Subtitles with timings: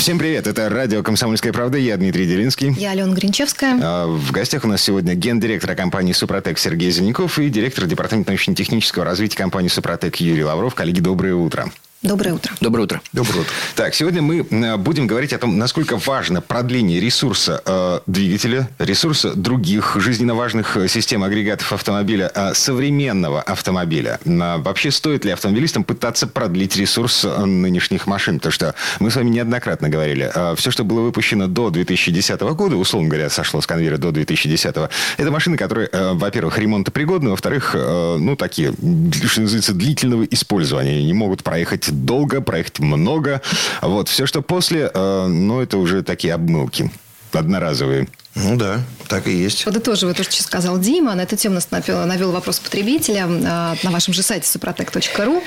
[0.00, 2.72] Всем привет, это радио «Комсомольская правда», я Дмитрий Делинский.
[2.72, 3.78] Я Алена Гринчевская.
[3.82, 9.04] А, В гостях у нас сегодня гендиректор компании «Супротек» Сергей Зеленяков и директор департамента научно-технического
[9.04, 10.74] развития компании «Супротек» Юрий Лавров.
[10.74, 11.70] Коллеги, доброе утро.
[12.02, 12.54] Доброе утро.
[12.62, 13.02] Доброе утро.
[13.12, 13.52] Доброе утро.
[13.76, 19.34] Так, сегодня мы э, будем говорить о том, насколько важно продление ресурса э, двигателя, ресурса
[19.34, 24.18] других жизненно важных э, систем агрегатов автомобиля, э, современного автомобиля.
[24.24, 28.38] А, вообще, стоит ли автомобилистам пытаться продлить ресурс э, нынешних машин?
[28.38, 32.76] Потому что мы с вами неоднократно говорили, э, все, что было выпущено до 2010 года,
[32.76, 34.74] условно говоря, сошло с конвейера до 2010,
[35.18, 40.92] это машины, которые, э, во-первых, ремонтопригодны, во-вторых, э, ну, такие, что называется, длительного использования.
[40.92, 43.42] Они не могут проехать долго, проехать много.
[43.82, 44.08] Вот.
[44.08, 46.90] Все, что после, э, ну, это уже такие обмылки
[47.32, 48.08] одноразовые.
[48.36, 49.64] Ну да, так и есть.
[49.64, 54.14] Подытоживая то, что сказал Дима, на эту тему нас навел, вопрос потребителя а, на вашем
[54.14, 55.42] же сайте suprotec.ru.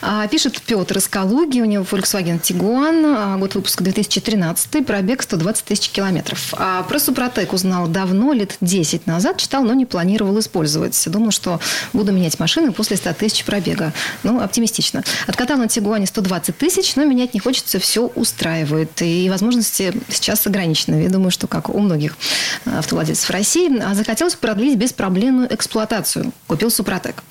[0.00, 5.64] А, Пишет Петр из Калуги, у него Volkswagen Tiguan, а, год выпуска 2013, пробег 120
[5.64, 6.54] тысяч километров.
[6.88, 11.02] Про Супротек узнал давно, лет 10 назад, читал, но не планировал использовать.
[11.06, 11.58] Думал, что
[11.92, 13.92] буду менять машины после 100 тысяч пробега.
[14.22, 15.02] Ну, оптимистично.
[15.26, 19.02] Откатал на Тигуане 120 тысяч, но менять не хочется, все устраивает.
[19.02, 21.02] И возможности сейчас ограничены.
[21.02, 22.19] Я думаю, что как у многих
[22.64, 26.32] автовладельцев России, а захотелось продлить беспроблемную эксплуатацию.
[26.46, 27.22] Купил Супротек.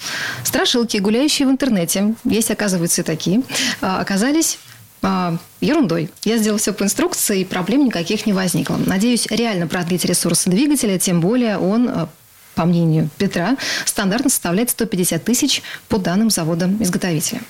[0.43, 3.41] Страшилки, гуляющие в интернете, есть, оказывается, и такие,
[3.81, 4.59] а, оказались
[5.01, 6.09] а, ерундой.
[6.23, 8.77] Я сделал все по инструкции, и проблем никаких не возникло.
[8.77, 12.09] Надеюсь, реально продлить ресурсы двигателя, тем более он а,
[12.55, 17.41] по мнению Петра, стандартно составляет 150 тысяч по данным завода-изготовителя.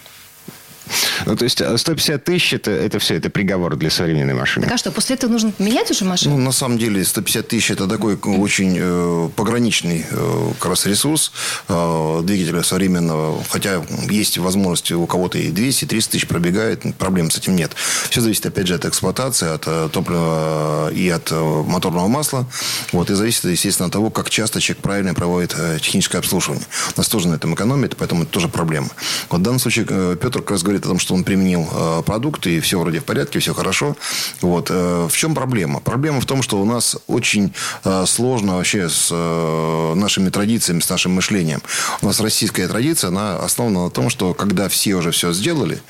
[1.25, 4.65] Ну, то есть 150 тысяч это, это все, это приговор для современной машины.
[4.65, 6.37] Так а что, после этого нужно менять уже машину?
[6.37, 11.31] Ну, на самом деле, 150 тысяч– это такой очень э, пограничный э, как раз ресурс
[11.67, 13.43] э, двигателя современного.
[13.49, 16.83] Хотя есть возможности у кого-то и 200, и 300 тысяч пробегает.
[16.97, 17.71] Проблем с этим нет.
[18.09, 22.47] Все зависит, опять же, от эксплуатации, от э, топлива и от э, моторного масла.
[22.91, 26.65] Вот, и зависит, естественно, от того, как часто человек правильно проводит э, техническое обслуживание.
[26.95, 28.89] У нас тоже на этом экономит, поэтому это тоже проблема.
[29.29, 32.01] Вот в данном случае э, Петр как раз говорит о том, что он применил э,
[32.05, 33.95] продукт, и все вроде в порядке, все хорошо.
[34.41, 34.67] Вот.
[34.69, 35.79] Э, в чем проблема?
[35.79, 37.53] Проблема в том, что у нас очень
[37.83, 41.61] э, сложно вообще с э, нашими традициями, с нашим мышлением.
[42.01, 45.81] У нас российская традиция, она основана на том, что когда все уже все сделали,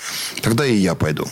[0.41, 1.27] тогда и я пойду.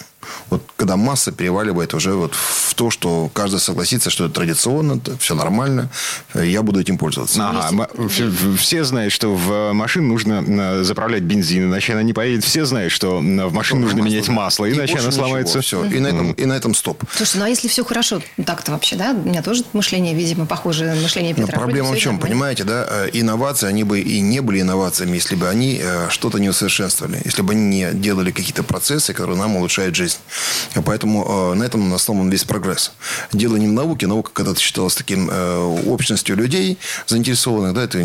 [0.49, 5.17] Вот когда масса переваливает уже вот в то, что каждый согласится, что это традиционно, это
[5.17, 5.89] все нормально,
[6.33, 7.39] я буду этим пользоваться.
[7.49, 12.43] Ага, все, все знают, что в машину нужно э, заправлять бензин, иначе она не поедет.
[12.43, 15.11] Все знают, что в машину нужно Масло, менять масло, И иначе она ничего.
[15.11, 15.61] сломается.
[15.61, 15.85] Все.
[15.85, 17.03] И на, этом, и на этом стоп.
[17.15, 19.11] Слушай, ну а если все хорошо, так-то вообще, да?
[19.11, 21.59] У меня тоже мышление, видимо, похоже на мышление Но Петра.
[21.59, 22.13] проблема в чем?
[22.13, 22.27] нормально.
[22.27, 22.85] Понимаете, да?
[22.89, 27.21] Э, Инновации, они бы и не были инновациями, если бы они э, что-то не усовершенствовали.
[27.23, 30.06] Если бы они не делали какие-то процессы, которые нам улучшают жизнь.
[30.75, 32.91] И Поэтому э, на этом основан весь прогресс.
[33.33, 34.07] Дело не в науке.
[34.07, 37.73] Наука когда-то считалась таким э, общностью людей заинтересованных.
[37.73, 37.99] Да, это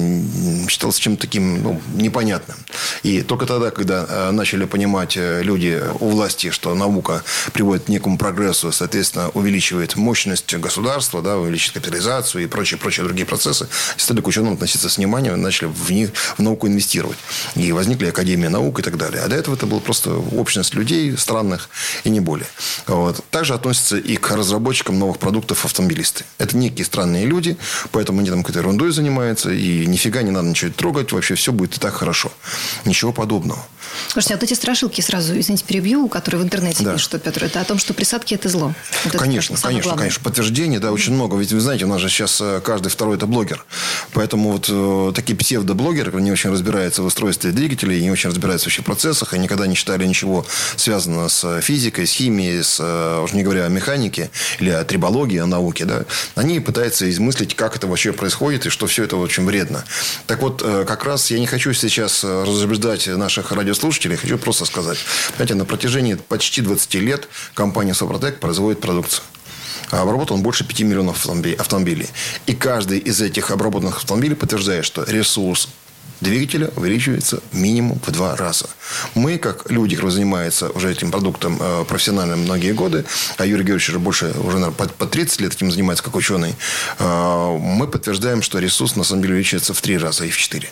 [0.69, 2.57] считалось чем-то таким ну, непонятным.
[3.03, 8.19] И только тогда, когда э, начали понимать люди у власти, что наука приводит к некому
[8.19, 14.27] прогрессу, соответственно, увеличивает мощность государства, да, увеличивает капитализацию и прочие, прочие другие процессы, стали к
[14.27, 17.19] ученым относиться с вниманием, начали в них, в науку инвестировать.
[17.55, 19.23] И возникли Академия наук и так далее.
[19.23, 21.69] А до этого это была просто общность людей странных
[22.05, 22.47] и не более.
[22.87, 23.25] Вот.
[23.31, 26.25] Также относятся и к разработчикам новых продуктов автомобилисты.
[26.39, 27.57] Это некие странные люди,
[27.91, 31.77] поэтому они там какой-то ерундой занимаются, и нифига не надо ничего трогать, вообще все будет
[31.77, 32.33] и так хорошо.
[32.85, 33.65] Ничего подобного.
[34.09, 36.93] Слушайте, а вот эти страшилки сразу, извините, перебью, которые в интернете Да.
[36.93, 38.75] пишут, что, Петр, это о том, что присадки– это зло.
[39.05, 40.03] Вот это конечно, самое конечно, главное.
[40.05, 40.25] конечно.
[40.25, 41.37] Подтверждение, да, очень много.
[41.37, 43.65] Ведь вы знаете, у нас же сейчас э, каждый второй это блогер.
[44.13, 48.67] Поэтому вот э, такие псевдоблогеры, которые не очень разбираются в устройстве двигателей, не очень разбираются
[48.69, 50.45] вообще в процессах, и никогда не читали ничего
[50.77, 54.31] связанного с физикой, с химией, с, э, уж не говоря о механике
[54.61, 56.05] или о трибологии, о науке, да,
[56.35, 59.85] они пытаются измыслить, как это вообще происходит и что все это очень вредно.
[60.27, 63.82] Так вот, э, как раз я не хочу сейчас э, разубеждать наших радиослушателей,
[64.17, 64.99] хочу просто сказать.
[65.33, 69.25] Понимаете, на протяжении почти 20 лет компания Сопротек производит продукцию.
[69.91, 71.27] А Обработан больше 5 миллионов
[71.59, 72.09] автомобилей.
[72.47, 75.69] И каждый из этих обработанных автомобилей подтверждает, что ресурс
[76.23, 78.67] двигателя увеличивается минимум в два раза.
[79.15, 83.05] Мы, как люди, которые занимаются уже этим продуктом э, профессионально многие годы,
[83.37, 86.55] а Юрий Георгиевич уже больше, уже, наверное, по, по 30 лет этим занимается как ученый,
[86.99, 90.71] э, мы подтверждаем, что ресурс на самом деле увеличивается в три раза и в четыре.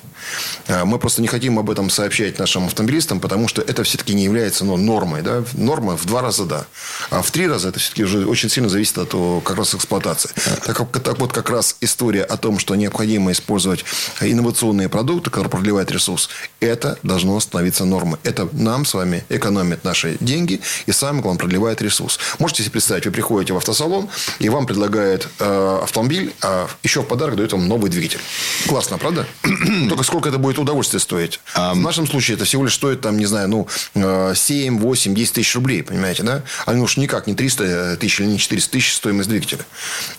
[0.69, 4.25] Э, мы просто не хотим об этом сообщать нашим автомобилистам, потому что это все-таки не
[4.25, 5.23] является ну, нормой.
[5.23, 5.43] Да?
[5.55, 6.67] Норма в два раза, да.
[7.11, 9.11] А в три раза это все-таки уже очень сильно зависит от
[9.45, 10.31] как раз эксплуатации.
[10.65, 13.85] Так, так вот как раз история о том, что необходимо использовать
[14.21, 16.29] инновационные продукты, которые продлевают ресурс,
[16.61, 18.19] это должно становиться нормой.
[18.25, 22.19] Это нам с вами экономит наши деньги и самое главное продлевает ресурс.
[22.39, 27.07] Можете себе представить, вы приходите в автосалон и вам предлагают э, автомобиль, а еще в
[27.07, 28.21] подарок дают вам новый двигатель.
[28.69, 29.27] Классно, правда?
[29.89, 31.41] Только сколько это будет удовольствие стоить?
[31.55, 35.55] В нашем случае это всего лишь стоит, там, не знаю, ну, 7, 8, 10 тысяч
[35.55, 36.43] рублей, понимаете, да?
[36.67, 39.65] А ну уж никак не 300 тысяч или не 400 тысяч стоимость двигателя.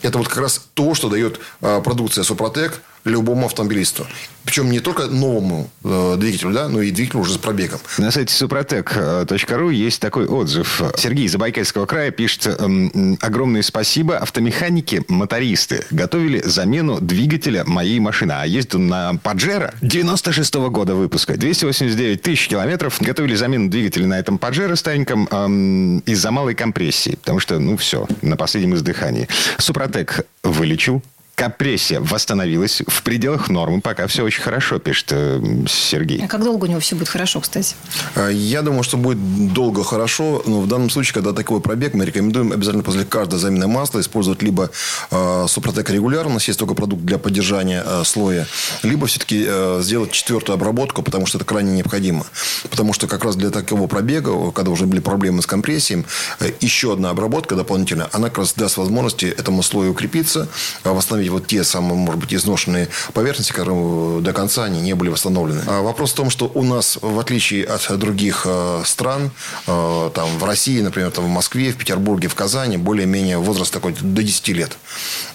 [0.02, 4.06] Это вот как раз то, что дает э, продукция Супротек любому автомобилисту.
[4.44, 7.80] Причем не только новому э, двигателю, да, но и двигателю уже с пробегом.
[7.98, 10.82] На сайте супротек.ру есть такой отзыв.
[10.98, 14.18] Сергей из Забайкальского края пишет, эм, огромное спасибо.
[14.18, 18.32] Автомеханики, мотористы готовили замену двигателя моей машины.
[18.32, 21.38] А ездил на Паджеро 96 -го года выпуска.
[21.38, 23.00] 289 тысяч километров.
[23.00, 27.16] Готовили замену двигателя на этом Паджеро стареньком эм, из-за малой компрессии.
[27.22, 29.28] Потому что, ну, все, на последнем издыхании.
[29.60, 31.04] Супротек вылечил,
[31.42, 33.82] Компрессия восстановилась в пределах нормы.
[33.82, 36.24] Пока все очень хорошо, пишет э, Сергей.
[36.24, 37.74] А как долго у него все будет хорошо, кстати?
[38.14, 40.44] А, я думаю, что будет долго хорошо.
[40.46, 44.44] Но в данном случае, когда такой пробег, мы рекомендуем обязательно после каждой замены масла использовать
[44.44, 44.70] либо
[45.10, 48.46] э, Супротек регуляр, у нас есть только продукт для поддержания э, слоя,
[48.84, 52.24] либо все-таки э, сделать четвертую обработку, потому что это крайне необходимо.
[52.70, 56.06] Потому что как раз для такого пробега, когда уже были проблемы с компрессией,
[56.40, 60.48] э, еще одна обработка дополнительная, она как раз даст возможности этому слою укрепиться,
[60.84, 65.10] э, восстановить вот те самые, может быть, изношенные поверхности, которые до конца они не были
[65.10, 65.62] восстановлены.
[65.68, 69.32] А вопрос в том, что у нас, в отличие от других э, стран,
[69.68, 73.94] э, там, в России, например, там, в Москве, в Петербурге, в Казани, более-менее возраст такой
[74.00, 74.78] до 10 лет.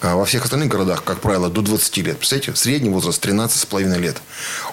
[0.00, 2.19] А во всех остальных городах, как правило, до 20 лет.
[2.19, 4.16] Представляете, средний возраст 13,5 лет.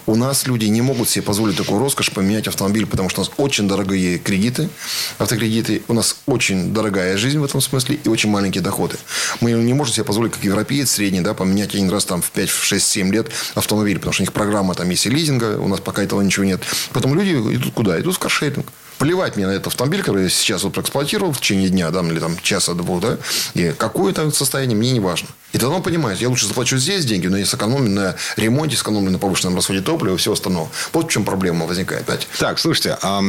[0.06, 3.34] У нас люди не могут себе позволить такую роскошь поменять автомобиль, потому что у нас
[3.38, 4.70] очень дорогие кредиты,
[5.18, 8.98] автокредиты, у нас очень дорогая жизнь в этом смысле и очень маленькие доходы.
[9.40, 12.50] Мы не можем себе позволить, как европеец, средний, да, поменять один раз там в 5,
[12.50, 15.68] в 6, 7 лет автомобиль, потому что у них программа там есть и лизинга, у
[15.68, 16.62] нас пока этого ничего нет.
[16.94, 18.00] Поэтому люди идут куда?
[18.00, 18.66] Идут в каршеринг
[18.98, 22.20] плевать мне на этот автомобиль, который я сейчас вот проэксплуатировал в течение дня, да, или
[22.20, 23.18] там часа-двух, да,
[23.54, 25.28] и какое там состояние, мне не важно.
[25.54, 29.12] И тогда он понимает, я лучше заплачу здесь деньги, но я сэкономлю на ремонте, сэкономлю
[29.12, 30.70] на повышенном расходе топлива и всего остального.
[30.92, 32.28] Вот в чем проблема возникает опять.
[32.40, 33.22] Так, слушайте, а,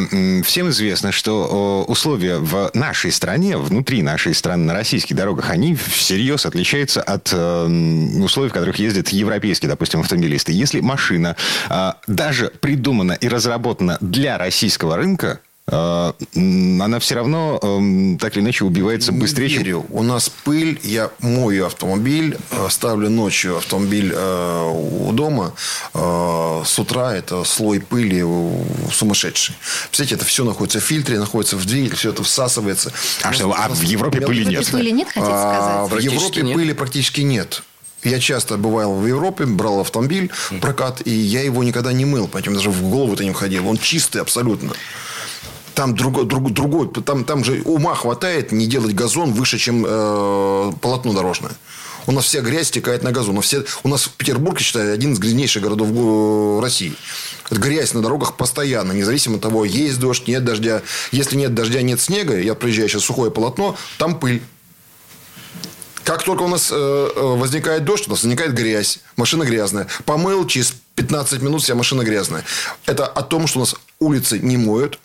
[0.44, 6.47] всем известно, что условия в нашей стране, внутри нашей страны, на российских дорогах, они всерьез
[6.47, 7.67] отличаются от э,
[8.23, 10.53] условий, в которых ездят европейские, допустим, автомобилисты.
[10.53, 11.37] Если машина
[11.69, 18.64] а, даже придумана и разработана для российского рынка, она все равно эм, так или иначе
[18.64, 19.87] убивается быстрее, Не верю.
[19.88, 25.55] У нас пыль, я мою автомобиль, э, ставлю ночью автомобиль э, у дома,
[25.94, 28.22] э, с утра это слой пыли
[28.93, 29.55] сумасшедший.
[29.88, 32.93] Представляете, это все находится в фильтре, находится в двигателе, все это всасывается.
[33.22, 34.70] А что, а в Европе пыли нет?
[34.70, 36.02] Пыли нет, хотите а, сказать?
[36.02, 36.55] В Европе нет.
[36.55, 37.62] пыли практически нет.
[38.02, 42.28] Я часто бывал в Европе, брал автомобиль прокат, и я его никогда не мыл.
[42.31, 43.67] Поэтому даже в голову это не входил.
[43.67, 44.75] Он чистый абсолютно.
[45.75, 50.73] Там друг, друг, другой, там, там же ума хватает не делать газон выше, чем э,
[50.81, 51.53] полотно дорожное.
[52.06, 53.35] У нас вся грязь стекает на газон.
[53.35, 56.94] У нас, все, у нас Петербург, я считаю, один из грязнейших городов э, России.
[57.51, 60.82] Грязь на дорогах постоянно, независимо от того, есть дождь, нет дождя.
[61.13, 64.43] Если нет дождя, нет снега, я проезжаю сейчас сухое полотно, там пыль.
[66.05, 69.01] Как только у нас э, э возникает дождь, у нас возникает грязь.
[69.17, 69.89] Машина грязная.
[70.05, 72.44] Помыл, через 15 минут вся машина грязная.
[72.84, 74.98] Это о том, что у нас улицы не моют,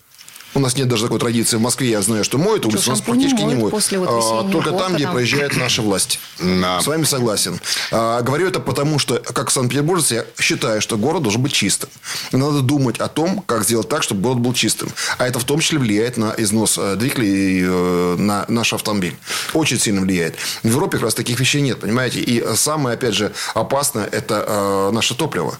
[0.55, 1.57] у нас нет даже такой традиции.
[1.57, 3.71] В Москве я знаю, что моют улицу, у нас практически не моют.
[3.71, 6.19] После вот а, только там, где проезжает наша власть.
[6.39, 6.81] Да.
[6.81, 7.59] С вами согласен.
[7.91, 11.89] А, говорю это потому, что, как санкт-петербуржец, я считаю, что город должен быть чистым.
[12.31, 14.89] И надо думать о том, как сделать так, чтобы город был чистым.
[15.17, 19.15] А это в том числе влияет на износ э, двигателей э, на наш автомобиль.
[19.53, 20.35] Очень сильно влияет.
[20.63, 22.19] В Европе как раз таких вещей нет, понимаете?
[22.19, 25.57] И самое, опять же, опасное– это э, наше топливо.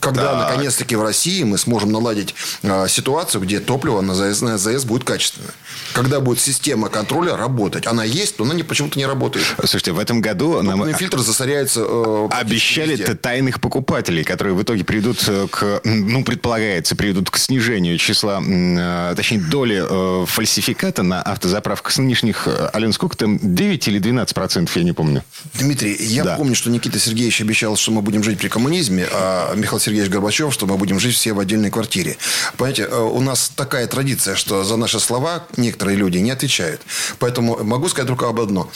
[0.00, 0.50] Когда, так.
[0.50, 5.04] наконец-таки, в России мы сможем наладить э, ситуацию, где топливо на ЗС, на ЗС будет
[5.04, 5.50] качественное.
[5.92, 7.86] Когда будет система контроля работать.
[7.86, 9.46] Она есть, но она не, почему-то не работает.
[9.58, 10.54] Слушайте, в этом году...
[10.54, 10.94] Топливный нам...
[10.94, 11.80] фильтр засоряется...
[11.86, 13.14] Э, обещали везде.
[13.14, 15.18] тайных покупателей, которые в итоге придут
[15.50, 15.80] к...
[15.84, 18.42] Ну, предполагается, приведут к снижению числа...
[18.42, 22.48] Э, точнее, доли э, фальсификата на автозаправках с нынешних...
[22.48, 23.38] Э, Ален, сколько там?
[23.42, 25.22] 9 или 12 процентов, я не помню.
[25.54, 26.36] Дмитрий, я да.
[26.36, 30.12] помню, что Никита Сергеевич обещал, что мы будем жить при коммунизме, а Михаил Сергеевич Сергеевич
[30.12, 32.16] Горбачев, что мы будем жить все в отдельной квартире.
[32.56, 36.80] Понимаете, э, у нас такая традиция, что за наши слова некоторые люди не отвечают.
[37.18, 38.70] Поэтому могу сказать только об одном.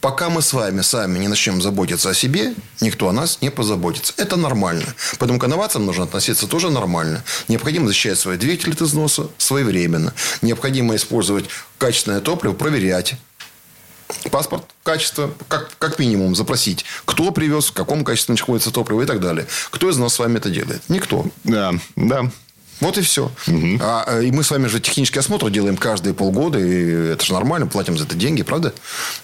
[0.00, 4.12] Пока мы с вами сами не начнем заботиться о себе, никто о нас не позаботится.
[4.16, 4.94] Это нормально.
[5.18, 7.24] Поэтому к инновациям нужно относиться тоже нормально.
[7.48, 10.12] Необходимо защищать свои двигатели от износа своевременно.
[10.42, 11.46] Необходимо использовать
[11.78, 13.14] качественное топливо, проверять
[14.30, 19.20] паспорт качества, как, как минимум запросить, кто привез, в каком качестве находится топливо и так
[19.20, 19.46] далее.
[19.70, 20.82] Кто из нас с вами это делает?
[20.88, 21.26] Никто.
[21.44, 22.30] Да, да.
[22.80, 23.30] Вот и все.
[23.46, 23.78] Угу.
[23.80, 27.66] А, и мы с вами же технический осмотр делаем каждые полгода, и это же нормально,
[27.66, 28.74] платим за это деньги, правда?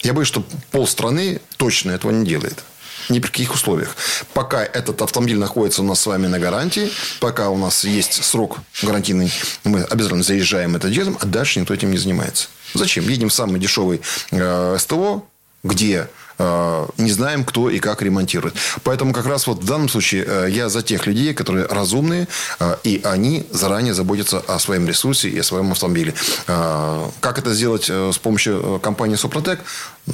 [0.02, 2.64] Я боюсь, что полстраны точно этого не делает.
[3.08, 3.96] Ни при каких условиях.
[4.32, 8.58] Пока этот автомобиль находится у нас с вами на гарантии, пока у нас есть срок
[8.82, 9.32] гарантийный,
[9.64, 12.48] мы обязательно заезжаем это делаем, а дальше никто этим не занимается.
[12.74, 13.08] Зачем?
[13.08, 14.00] Едем в самый дешевый
[14.30, 15.24] э, СТО,
[15.62, 16.08] где
[16.42, 18.54] Э, не знаем, кто и как ремонтирует.
[18.82, 22.26] Поэтому как раз вот в данном случае э, я за тех людей, которые разумные,
[22.58, 26.14] э, и они заранее заботятся о своем ресурсе и о своем автомобиле.
[26.46, 29.60] Как это сделать с помощью компании Супротек?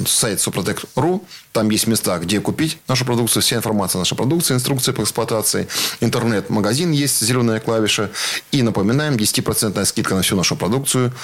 [0.05, 1.21] Сайт suprotec.ru.
[1.51, 5.67] Там есть места, где купить нашу продукцию, вся информация о нашей продукции, инструкция по эксплуатации.
[6.01, 8.09] Интернет-магазин есть, зеленая клавиша.
[8.51, 11.13] И напоминаем, 10% скидка на всю нашу продукцию–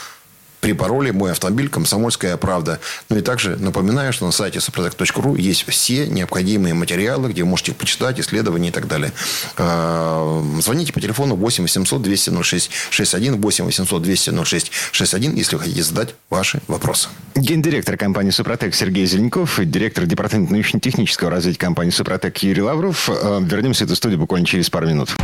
[0.65, 1.69] при пароле «Мой автомобиль.
[1.69, 2.79] Комсомольская правда».
[3.10, 7.74] Ну и также напоминаю, что на сайте suprotec.ru есть все необходимые материалы, где вы можете
[7.74, 9.12] почитать, исследования и так далее.
[9.57, 15.55] А, звоните по телефону 8 800 200 06 61 8 800 200 06 61, если
[15.55, 17.10] вы хотите задать ваши вопросы.
[17.36, 23.07] Гендиректор компании «Супротек» Сергей Зеленков, директор департамента научно-технического развития компании «Супротек» Юрий Лавров.
[23.12, 25.15] А, вернемся в эту студию буквально через пару минут.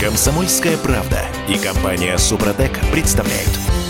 [0.00, 3.50] Комсомольская правда и компания «Супротек» представляют–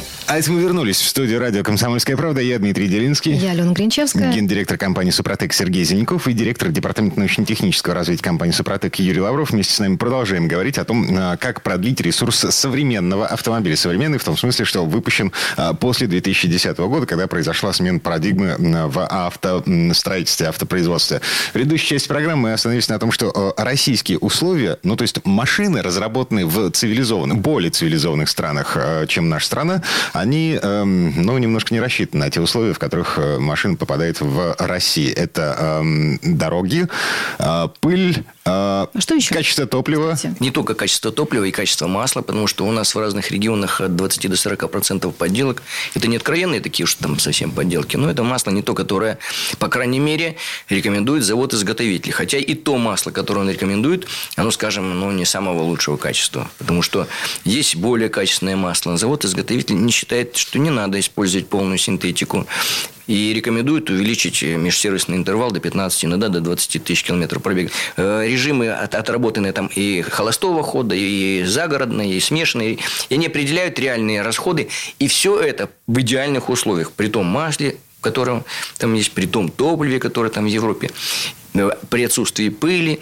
[0.27, 2.41] А это мы вернулись в студию радио «Комсомольская правда».
[2.41, 3.33] Я Дмитрий Делинский.
[3.33, 4.31] Я Алена Гринчевская.
[4.31, 9.51] Гендиректор компании «Супротек» Сергей Зеленков и директор департамента научно-технического развития компании «Супротек» Юрий Лавров.
[9.51, 13.75] Вместе с нами продолжаем говорить о том, а, как продлить ресурс современного автомобиля.
[13.75, 19.05] Современный в том смысле, что выпущен а, после 2010 года, когда произошла смена парадигмы в
[19.05, 21.19] автостроительстве, автопроизводстве.
[21.49, 25.81] В предыдущей части программы мы остановились на том, что российские условия, ну то есть машины,
[25.81, 29.81] разработанные в цивилизованных, более цивилизованных странах, чем наша страна,
[30.21, 34.55] они, эм, ну, немножко не рассчитаны на те условия, в которых э, машина попадает в
[34.59, 35.13] Россию.
[35.17, 36.87] Это эм, дороги,
[37.39, 39.35] э, пыль, а что еще?
[39.35, 40.17] Качество топлива.
[40.39, 43.95] Не только качество топлива и качество масла, потому что у нас в разных регионах от
[43.95, 45.61] 20 до 40 процентов подделок.
[45.93, 49.19] Это не откровенные такие уж там совсем подделки, но это масло не то, которое,
[49.59, 50.37] по крайней мере,
[50.69, 52.11] рекомендует завод-изготовитель.
[52.11, 56.49] Хотя и то масло, которое он рекомендует, оно, скажем, ну, не самого лучшего качества.
[56.57, 57.07] Потому что
[57.43, 58.97] есть более качественное масло.
[58.97, 62.47] Завод-изготовитель не считает, что не надо использовать полную синтетику.
[63.05, 67.69] И рекомендуют увеличить межсервисный интервал до 15, иногда до 20 тысяч километров пробега.
[67.97, 72.79] Э, режимы от, отработаны там и холостого хода, и загородные, и смешанные,
[73.09, 78.01] и они определяют реальные расходы, и все это в идеальных условиях, при том масле, в
[78.01, 78.43] котором
[78.77, 80.89] там есть, при том топливе, которое там в Европе,
[81.53, 83.01] э, при отсутствии пыли,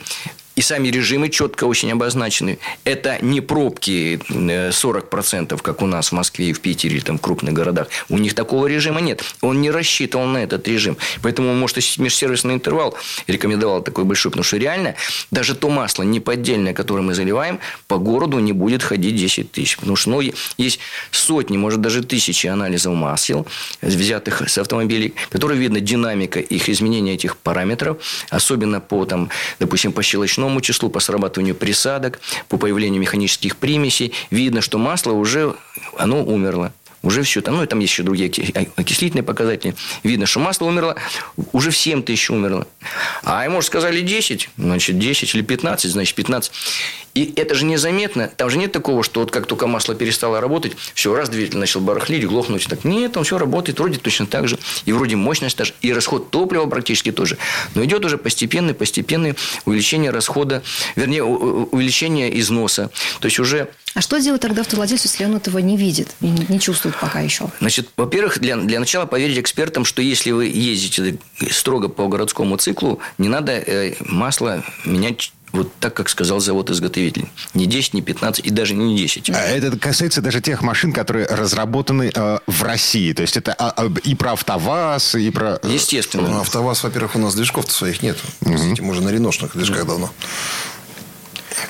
[0.59, 2.59] и сами режимы четко очень обозначены.
[2.83, 7.17] Это не пробки 40%, э, как у нас в Москве и в Питере, или там
[7.17, 7.87] в крупных городах.
[8.09, 9.23] У них такого режима нет.
[9.39, 10.97] Он не рассчитывал на этот режим.
[11.21, 12.93] Поэтому, может, и межсервисный интервал
[13.27, 14.95] рекомендовал такой большой, потому что реально
[15.31, 19.77] даже то масло неподдельное, которое мы заливаем, по городу не будет ходить 10 тысяч.
[19.77, 20.21] Потому что ну,
[20.57, 20.79] есть
[21.11, 23.47] сотни, может, даже тысячи анализов масел,
[23.81, 27.97] взятых с автомобилей, которые видно динамика их изменения этих параметров,
[28.29, 29.29] особенно по, там,
[29.61, 35.13] допустим, по щелочному основному числу, по срабатыванию присадок, по появлению механических примесей, видно, что масло
[35.13, 35.53] уже
[35.97, 38.29] оно умерло уже все там, ну и там есть еще другие
[38.75, 39.75] окислительные показатели.
[40.03, 40.95] Видно, что масло умерло,
[41.53, 42.67] уже в 7 тысяч умерло.
[43.23, 46.51] А ему сказали 10, значит 10 или 15, значит 15.
[47.15, 48.27] И это же незаметно.
[48.27, 51.81] Там же нет такого, что вот как только масло перестало работать, все, раз двигатель начал
[51.81, 52.67] барахлить, глохнуть.
[52.67, 54.57] Так нет, он все работает вроде точно так же.
[54.85, 55.73] И вроде мощность тоже.
[55.81, 57.37] И расход топлива практически тоже.
[57.75, 60.61] Но идет уже постепенное, постепенное увеличение расхода,
[60.95, 62.91] вернее, увеличение износа.
[63.19, 66.59] То есть уже а что делать тогда автовладельцу, если он этого не видит и не
[66.59, 67.49] чувствует пока еще?
[67.59, 71.17] Значит, во-первых, для, для начала поверить экспертам, что если вы ездите
[71.51, 77.27] строго по городскому циклу, не надо э, масло менять вот так, как сказал завод-изготовитель.
[77.53, 79.31] Не 10, не 15 и даже не 10.
[79.31, 83.13] А это касается даже тех машин, которые разработаны э, в России.
[83.13, 85.59] То есть, это э, и про АвтоВАЗ, и про...
[85.63, 86.27] Естественно.
[86.27, 88.17] Ну, АвтоВАЗ, во-первых, у нас движков-то своих нет.
[88.41, 88.75] Угу.
[88.79, 90.11] Мы уже на реношных движках давно.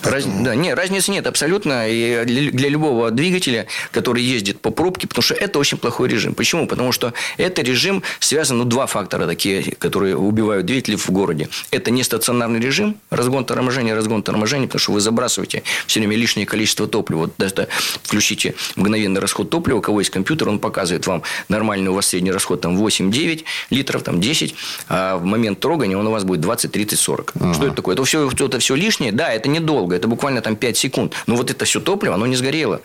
[0.03, 1.89] Раз, да, не, разницы нет абсолютно.
[1.89, 6.33] И для, любого двигателя, который ездит по пробке, потому что это очень плохой режим.
[6.33, 6.67] Почему?
[6.67, 11.49] Потому что это режим связан, ну, два фактора такие, которые убивают двигатели в городе.
[11.71, 16.45] Это не стационарный режим, разгон торможения, разгон торможения, потому что вы забрасываете все время лишнее
[16.45, 17.19] количество топлива.
[17.19, 17.67] Вот даже
[18.03, 22.31] включите мгновенный расход топлива, у кого есть компьютер, он показывает вам нормальный у вас средний
[22.31, 24.55] расход там 8-9 литров, там 10,
[24.87, 27.33] а в момент трогания он у вас будет 20, 30, 40.
[27.35, 27.53] Ага.
[27.53, 27.95] Что это такое?
[27.95, 29.11] Это все, это все лишнее?
[29.11, 31.13] Да, это недолго, это буквально там 5 секунд.
[31.27, 32.81] Но вот это все топливо, оно не сгорело.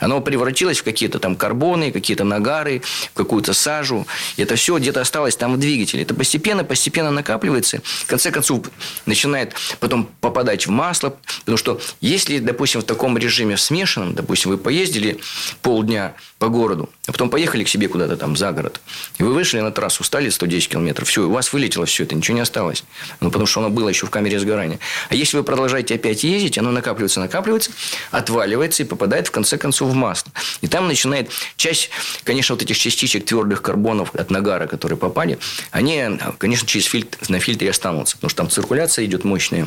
[0.00, 4.06] Оно превратилось в какие-то там карбоны, какие-то нагары, в какую-то сажу.
[4.36, 6.04] И это все где-то осталось там в двигателе.
[6.04, 7.80] Это постепенно, постепенно накапливается.
[7.82, 8.60] В конце концов,
[9.06, 11.16] начинает потом попадать в масло.
[11.40, 15.18] Потому что если, допустим, в таком режиме смешанном, допустим, вы поездили
[15.62, 18.80] полдня по городу, а потом поехали к себе куда-то там за город,
[19.16, 22.36] и вы вышли на трассу, стали 110 километров, все, у вас вылетело все это, ничего
[22.36, 22.84] не осталось.
[23.20, 24.78] Ну, потому что оно было еще в камере сгорания.
[25.08, 27.70] А если вы продолжаете опять ездить, оно накапливается, накапливается,
[28.10, 30.30] отваливается и попадает в конце концов в масло.
[30.60, 31.90] И там начинает часть,
[32.24, 35.38] конечно, вот этих частичек твердых карбонов от нагара, которые попали,
[35.70, 39.66] они, конечно, через фильтр, на фильтре останутся, потому что там циркуляция идет мощная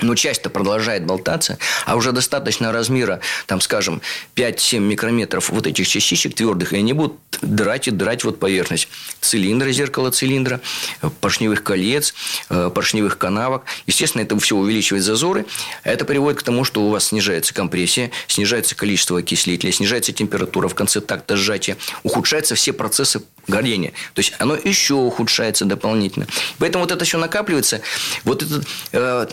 [0.00, 4.02] но часть-то продолжает болтаться, а уже достаточно размера, там, скажем,
[4.34, 8.88] 5-7 микрометров вот этих частичек твердых, и они будут драть и драть вот поверхность
[9.20, 10.60] цилиндра, зеркала цилиндра,
[11.20, 12.14] поршневых колец,
[12.48, 13.64] э, поршневых канавок.
[13.86, 15.46] Естественно, это все увеличивает зазоры.
[15.84, 20.74] Это приводит к тому, что у вас снижается компрессия, снижается количество окислителя, снижается температура в
[20.74, 23.92] конце такта сжатия, ухудшаются все процессы горения.
[24.14, 26.26] То есть, оно еще ухудшается дополнительно.
[26.58, 27.80] Поэтому вот это все накапливается.
[28.24, 29.26] Вот этот э,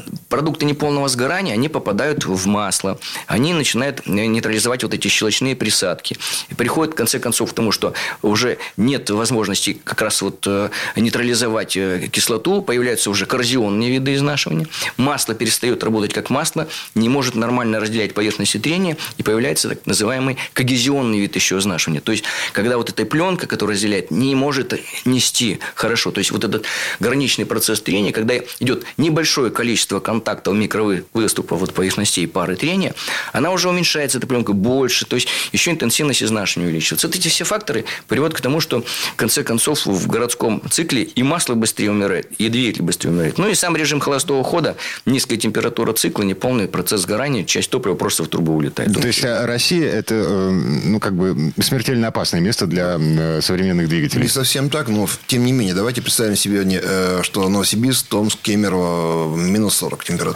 [0.54, 3.00] продукты неполного сгорания, они попадают в масло.
[3.26, 6.16] Они начинают нейтрализовать вот эти щелочные присадки.
[6.50, 10.70] И приходит, в конце концов, к тому, что уже нет возможности как раз вот э,
[10.96, 12.62] нейтрализовать э, кислоту.
[12.62, 14.68] Появляются уже коррозионные виды изнашивания.
[14.98, 18.96] Масло перестает работать как масло, не может нормально разделять поверхности трения.
[19.18, 22.02] И появляется так называемый когезионный вид еще изнашивания.
[22.02, 26.12] То есть, когда вот эта пленка, которая разделяет не может нести хорошо.
[26.12, 26.66] То есть, вот этот
[27.00, 32.94] граничный процесс трения, когда идет небольшое количество контактов микровыступов вот поверхностей пары трения,
[33.32, 37.08] она уже уменьшается, эта пленка больше, то есть, еще интенсивность изнашивания увеличивается.
[37.08, 41.24] Вот эти все факторы приводят к тому, что, в конце концов, в городском цикле и
[41.24, 43.38] масло быстрее умирает, и двигатель быстрее умирает.
[43.38, 48.24] Ну, и сам режим холостого хода, низкая температура цикла, неполный процесс сгорания, часть топлива просто
[48.24, 48.94] в трубу улетает.
[48.94, 53.90] То есть, а Россия– это, э, ну, как бы смертельно опасное место для э, современных
[53.90, 54.24] двигателей.
[54.24, 59.36] Не совсем так, но тем не менее, давайте представим себе, э, что Новосибирск, Томск, Кемерово
[59.36, 60.33] минус 40 температура.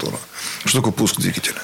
[0.66, 1.62] Что такое пуск двигателя?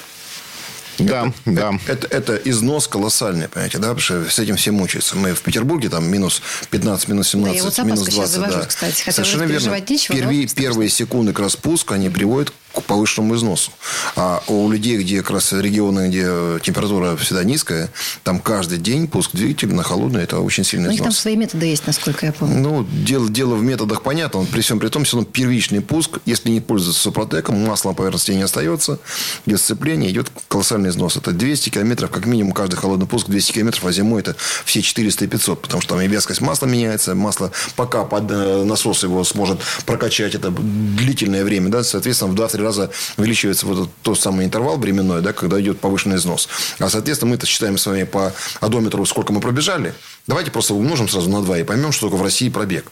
[0.99, 1.79] Да, это, да.
[1.87, 5.15] Это, это, это износ колоссальный, понимаете, да, потому что с этим все мучаются.
[5.17, 8.33] Мы в Петербурге там минус 15, минус 17, да, вот минус 20.
[8.33, 8.65] Завожу, да.
[8.65, 9.79] кстати, хотя Совершенно верно.
[9.89, 13.71] Нечего, Перви, первые секунды как раз пуска, они приводят к повышенному износу.
[14.15, 17.89] А у людей, где как раз регионы, где температура всегда низкая,
[18.23, 20.99] там каждый день пуск двигателя на холодный, это очень сильный износ.
[20.99, 22.59] У них там свои методы есть, насколько я помню.
[22.59, 24.45] Ну, дело, дело в методах понятно.
[24.51, 28.31] При всем при том, все равно первичный пуск, если не пользоваться супротеком, масло на поверхности
[28.31, 28.99] не остается,
[29.45, 31.17] без сцепления идет колоссальный износ.
[31.17, 35.25] Это 200 километров, как минимум, каждый холодный пуск 200 километров, а зимой это все 400
[35.25, 39.23] и 500, потому что там и вязкость масла меняется, масло пока под э, насос его
[39.23, 44.45] сможет прокачать, это длительное время, да, соответственно, в 2-3 раза увеличивается вот этот, тот самый
[44.45, 46.47] интервал временной, да, когда идет повышенный износ.
[46.79, 49.93] А, соответственно, мы это считаем с вами по одометру, сколько мы пробежали.
[50.27, 52.91] Давайте просто умножим сразу на 2 и поймем, что такое в России пробег.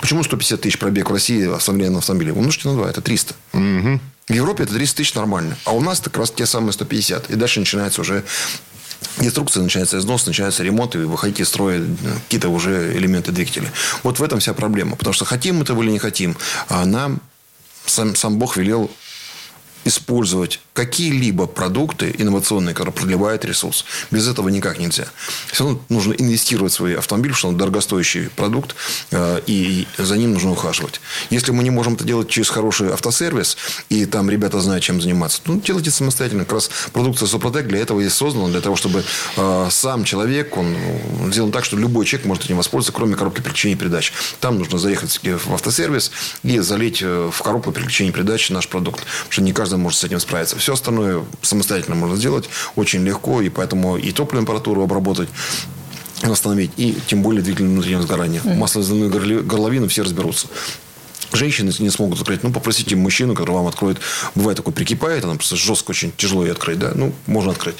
[0.00, 2.32] Почему 150 тысяч пробег в России современном автомобиле?
[2.32, 3.34] Умножьте на 2, это 300.
[3.52, 4.00] Угу.
[4.28, 5.56] В Европе это 300 тысяч нормально.
[5.64, 7.30] А у нас как раз те самые 150.
[7.30, 8.24] И дальше начинается уже
[9.18, 11.84] деструкция, начинается износ, начинается ремонт, и вы хотите строить
[12.24, 13.70] какие-то уже элементы двигателя.
[14.02, 14.96] Вот в этом вся проблема.
[14.96, 16.36] Потому что хотим мы этого или не хотим,
[16.68, 17.20] а нам
[17.86, 18.90] сам, сам Бог велел
[19.86, 23.84] использовать какие-либо продукты инновационные, которые продлевают ресурс.
[24.10, 25.06] Без этого никак нельзя.
[25.50, 28.74] Все равно нужно инвестировать в свой автомобиль, что он дорогостоящий продукт,
[29.10, 31.00] э, и за ним нужно ухаживать.
[31.30, 33.56] Если мы не можем это делать через хороший автосервис,
[33.88, 36.44] и там ребята знают, чем заниматься, ну, делайте самостоятельно.
[36.44, 39.04] Как раз продукция Супротек для этого и создана, для того, чтобы
[39.36, 40.76] э, сам человек, он
[41.32, 44.12] сделан так, что любой человек может этим воспользоваться, кроме коробки переключения передач.
[44.40, 46.10] Там нужно заехать в автосервис
[46.42, 49.00] и залить э, в коробку переключения передач наш продукт.
[49.00, 50.56] Потому что не каждый может с этим справиться.
[50.56, 55.28] Все остальное самостоятельно можно сделать очень легко, и поэтому и топливную температуру обработать,
[56.22, 58.40] остановить, и тем более двигатель внутреннего сгорания.
[58.40, 58.56] Mm-hmm.
[58.56, 58.82] Масло
[59.42, 60.48] горловину все разберутся.
[61.32, 62.42] Женщины не смогут открыть.
[62.42, 63.98] Ну, попросите мужчину, который вам откроет.
[64.34, 66.92] Бывает такой, прикипает, она просто жестко очень тяжело ее открыть, да?
[66.94, 67.76] Ну, можно открыть.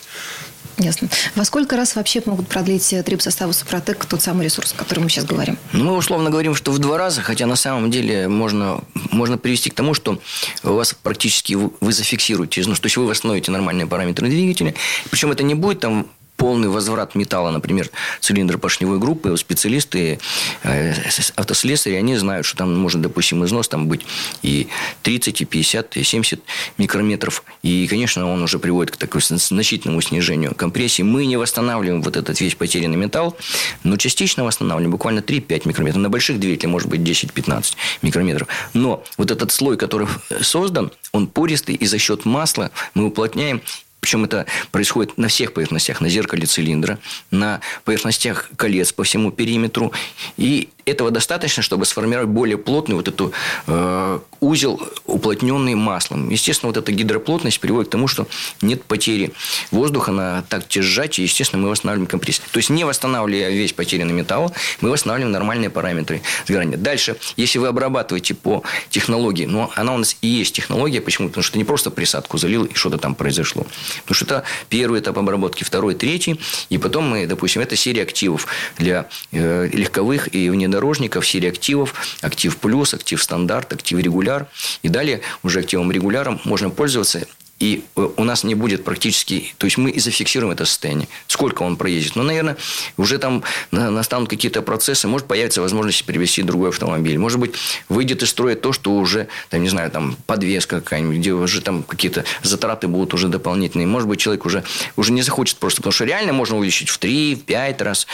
[0.78, 1.08] Ясно.
[1.34, 5.04] Во сколько раз вообще могут продлить э, трип состава Супротек тот самый ресурс, о котором
[5.04, 5.58] мы сейчас говорим?
[5.72, 9.70] Ну, мы условно говорим, что в два раза, хотя на самом деле можно можно привести
[9.70, 10.20] к тому, что
[10.62, 14.74] у вас практически вы зафиксируете, ну, то есть вы восстановите нормальные параметры двигателя,
[15.10, 20.18] причем это не будет там полный возврат металла, например, цилиндра поршневой группы, специалисты,
[20.62, 20.94] э,
[21.34, 24.02] автослесари, они знают, что там может, допустим, износ там быть
[24.42, 24.68] и
[25.02, 26.40] 30, и 50, и 70
[26.78, 27.44] микрометров.
[27.62, 31.02] И, конечно, он уже приводит к такому значительному снижению компрессии.
[31.02, 33.36] Мы не восстанавливаем вот этот весь потерянный металл,
[33.82, 36.02] но частично восстанавливаем, буквально 3-5 микрометров.
[36.02, 38.48] На больших двигателях может быть 10-15 микрометров.
[38.74, 40.06] Но вот этот слой, который
[40.40, 43.62] создан, он пористый, и за счет масла мы уплотняем
[44.06, 47.00] причем это происходит на всех поверхностях, на зеркале цилиндра,
[47.32, 49.92] на поверхностях колец по всему периметру.
[50.36, 53.32] И этого достаточно, чтобы сформировать более плотный вот эту
[53.66, 56.30] э, узел, уплотненный маслом.
[56.30, 58.28] Естественно, вот эта гидроплотность приводит к тому, что
[58.62, 59.32] нет потери
[59.72, 62.46] воздуха на такте сжатия, естественно, мы восстанавливаем компрессию.
[62.52, 66.76] То есть, не восстанавливая весь потерянный металл, мы восстанавливаем нормальные параметры сгорания.
[66.76, 71.28] Дальше, если вы обрабатываете по технологии, но она у нас и есть технология, почему?
[71.28, 73.66] Потому что не просто присадку залил, и что-то там произошло.
[74.02, 78.46] Потому что это первый этап обработки, второй, третий, и потом мы, допустим, это серия активов
[78.78, 84.46] для э, легковых и внедорожных внедорожников, серии активов, актив плюс, актив стандарт, актив регуляр.
[84.82, 87.26] И далее уже активом регуляром можно пользоваться
[87.58, 89.54] и э, у нас не будет практически...
[89.56, 91.08] То есть, мы и зафиксируем это состояние.
[91.26, 92.14] Сколько он проедет.
[92.14, 92.56] Ну, наверное,
[92.98, 95.08] уже там настанут какие-то процессы.
[95.08, 97.16] Может, появится возможность привести другой автомобиль.
[97.18, 97.54] Может быть,
[97.88, 101.82] выйдет из строя то, что уже, там, не знаю, там, подвеска какая-нибудь, где уже там
[101.82, 103.86] какие-то затраты будут уже дополнительные.
[103.86, 104.62] Может быть, человек уже,
[104.96, 105.78] уже не захочет просто.
[105.78, 108.06] Потому что реально можно увеличить в 3, в 5 раз.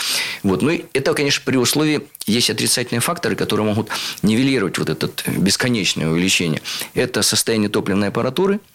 [0.45, 0.63] Вот.
[0.63, 3.89] Ну, это, конечно, при условии, есть отрицательные факторы, которые могут
[4.23, 6.63] нивелировать вот это бесконечное увеличение.
[6.95, 8.61] Это состояние топливной аппаратуры–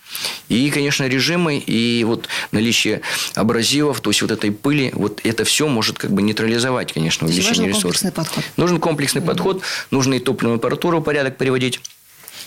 [0.49, 3.01] и, конечно, режимы, и вот наличие
[3.35, 7.69] абразивов, то есть вот этой пыли, вот это все может как бы нейтрализовать, конечно, увеличение
[7.69, 8.03] ресурсов.
[8.03, 8.45] Нужен комплексный подход.
[8.57, 9.25] Нужен комплексный mm-hmm.
[9.25, 11.81] подход, нужно и топливную аппаратуру в порядок приводить,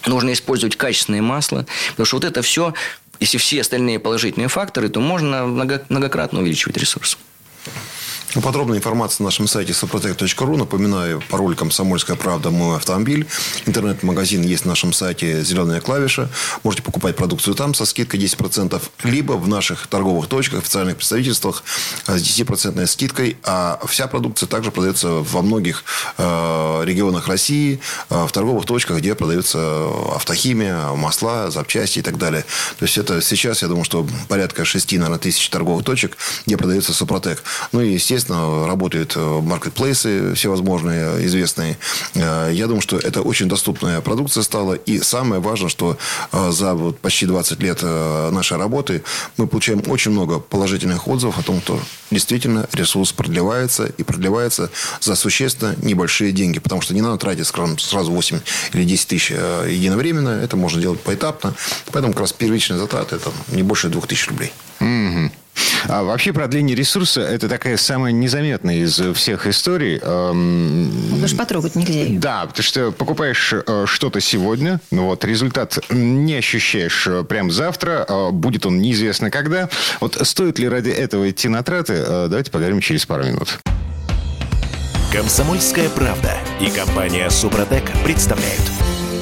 [0.07, 2.75] нужно использовать качественное масло, потому что вот это все,
[3.21, 7.19] если все остальные положительные факторы, то можно многократно увеличивать ресурс.
[8.35, 10.57] Подробная информация на нашем сайте suprotec.ru.
[10.57, 12.51] Напоминаю, пароль «Комсомольская правда.
[12.51, 13.27] Мой автомобиль».
[13.67, 16.31] Интернет-магазин есть на нашем сайте «Зеленая клавиша».
[16.63, 21.65] Можете покупать продукцию там со скидкой 10%, либо в наших торговых точках, официальных представительствах
[22.07, 23.37] с 10% скидкой.
[23.43, 25.83] А вся продукция также продается во многих
[26.17, 32.45] э, регионах России, э, в торговых точках, где продается автохимия, масла, запчасти и так далее.
[32.79, 36.17] То есть, это сейчас, я думаю, что порядка 6, наверное, тысяч торговых точек,
[36.47, 37.43] где продается Супротек.
[37.73, 41.79] Ну и, естественно, естественно, работают э, маркетплейсы всевозможные, известные.
[42.15, 44.75] Э, я думаю, что это очень доступная продукция стала.
[44.75, 45.97] И самое важное, что
[46.33, 49.03] э, за вот почти 20 лет нашей работы
[49.37, 51.81] мы получаем очень много положительных отзывов о том, что
[52.11, 56.59] действительно ресурс продлевается и продлевается за существенно небольшие деньги.
[56.59, 58.41] Потому что не надо тратить, скажем, сразу 8
[58.75, 60.31] или 10 тысяч единовременно.
[60.31, 61.55] Это можно делать поэтапно.
[61.93, 64.53] Поэтому как раз первичные затраты это не больше 2000 рублей.
[64.81, 65.31] Mm-hmm.
[65.89, 69.99] А вообще продление ресурса– это такая самая незаметная из всех историй.
[70.03, 71.21] Эм...
[71.21, 72.21] Даже потрогать нельзя.
[72.21, 78.05] Да, потому что покупаешь э, что-то сегодня, ну вот результат не ощущаешь э, прям завтра,
[78.09, 79.69] э, будет он неизвестно когда.
[80.01, 82.05] Вот стоит ли ради этого идти на траты?
[82.07, 83.59] Давайте поговорим через пару минут.
[85.13, 88.63] Комсомольская правда и компания Супротек представляют.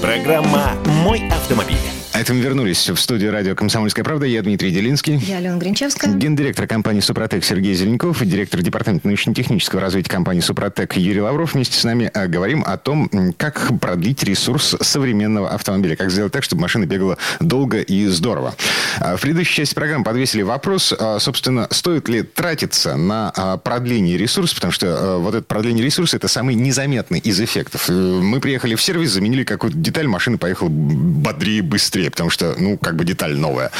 [0.02, 1.97] Программа «Мой автомобиль».
[2.12, 4.26] А это мы вернулись в студию радио «Комсомольская правда».
[4.26, 5.16] Я Дмитрий Делинский.
[5.16, 6.12] Я Алена Гринчевская.
[6.12, 11.54] Гендиректор компании «Супротек» Сергей Зеленков и директор департамента научно-технического развития компании «Супротек» Юрий Лавров.
[11.54, 15.94] Вместе с нами а, говорим о том, как продлить ресурс современного автомобиля.
[15.96, 18.54] Как сделать так, чтобы машина бегала долго и здорово.
[18.98, 23.30] А, в предыдущей части программы подвесили вопрос, а, собственно, стоит ли тратиться на
[23.62, 27.88] продление ресурса, потому что вот это продление ресурса– это самый незаметный из эффектов.
[27.88, 32.54] Э, мы приехали в сервис, заменили какую-то деталь, машина поехала бодрее, быстрее быстрее, потому что,
[32.58, 33.70] ну, как бы деталь новая.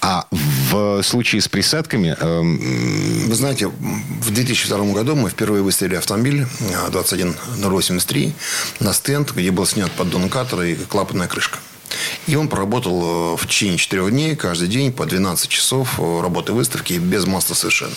[0.00, 2.16] А в случае с присадками...
[2.20, 3.28] Эм...
[3.28, 6.46] Вы знаете, в 2002 году мы впервые выставили автомобиль
[6.90, 11.58] 21083 э, на стенд, где был снят поддон катера и клапанная крышка.
[12.28, 16.52] И он проработал э, в течение четырех дней, каждый день по 12 часов э, работы
[16.52, 17.94] выставки без масла совершенно.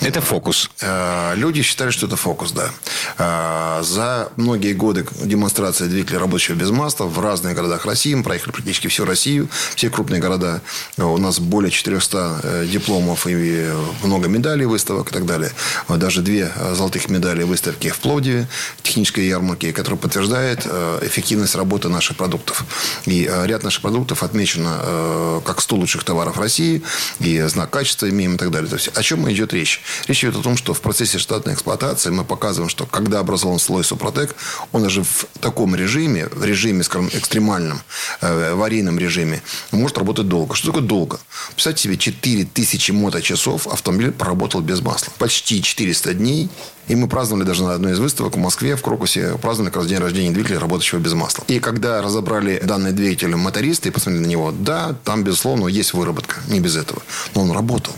[0.00, 0.70] Это фокус.
[0.80, 2.70] Э, люди считали, что это фокус, да.
[3.18, 8.52] Э, за многие годы демонстрации двигателя рабочего без масла в разных городах России, мы проехали
[8.52, 10.60] практически всю Россию, все крупные города.
[10.98, 13.70] У нас более 400 э, дипломов и
[14.02, 15.50] много медалей выставок и так далее.
[15.88, 18.48] Даже две золотых медали выставки в Пловдиве,
[18.82, 20.66] технической ярмарке, которая подтверждает
[21.02, 22.64] эффективность работы наших продуктов.
[23.06, 26.82] И ряд наших продуктов отмечено как 100 лучших товаров России,
[27.20, 28.68] и знак качества имеем и так далее.
[28.68, 29.63] То есть, о чем идет речь?
[30.06, 33.84] Речь идет о том, что в процессе штатной эксплуатации мы показываем, что когда образован слой
[33.84, 34.34] Супротек,
[34.72, 37.80] он даже в таком режиме, в режиме, скажем, экстремальном,
[38.20, 40.54] э, аварийном режиме, может работать долго.
[40.54, 41.20] Что такое долго?
[41.52, 45.12] Представьте себе, 4000 моточасов автомобиль проработал без масла.
[45.18, 46.50] Почти 400 дней
[46.88, 49.86] и мы праздновали даже на одной из выставок в Москве, в Крокусе, праздновали как раз
[49.86, 51.44] день рождения двигателя, работающего без масла.
[51.48, 56.36] И когда разобрали данный двигатель мотористы и посмотрели на него, да, там, безусловно, есть выработка,
[56.48, 57.02] не без этого.
[57.34, 57.94] Но он работал.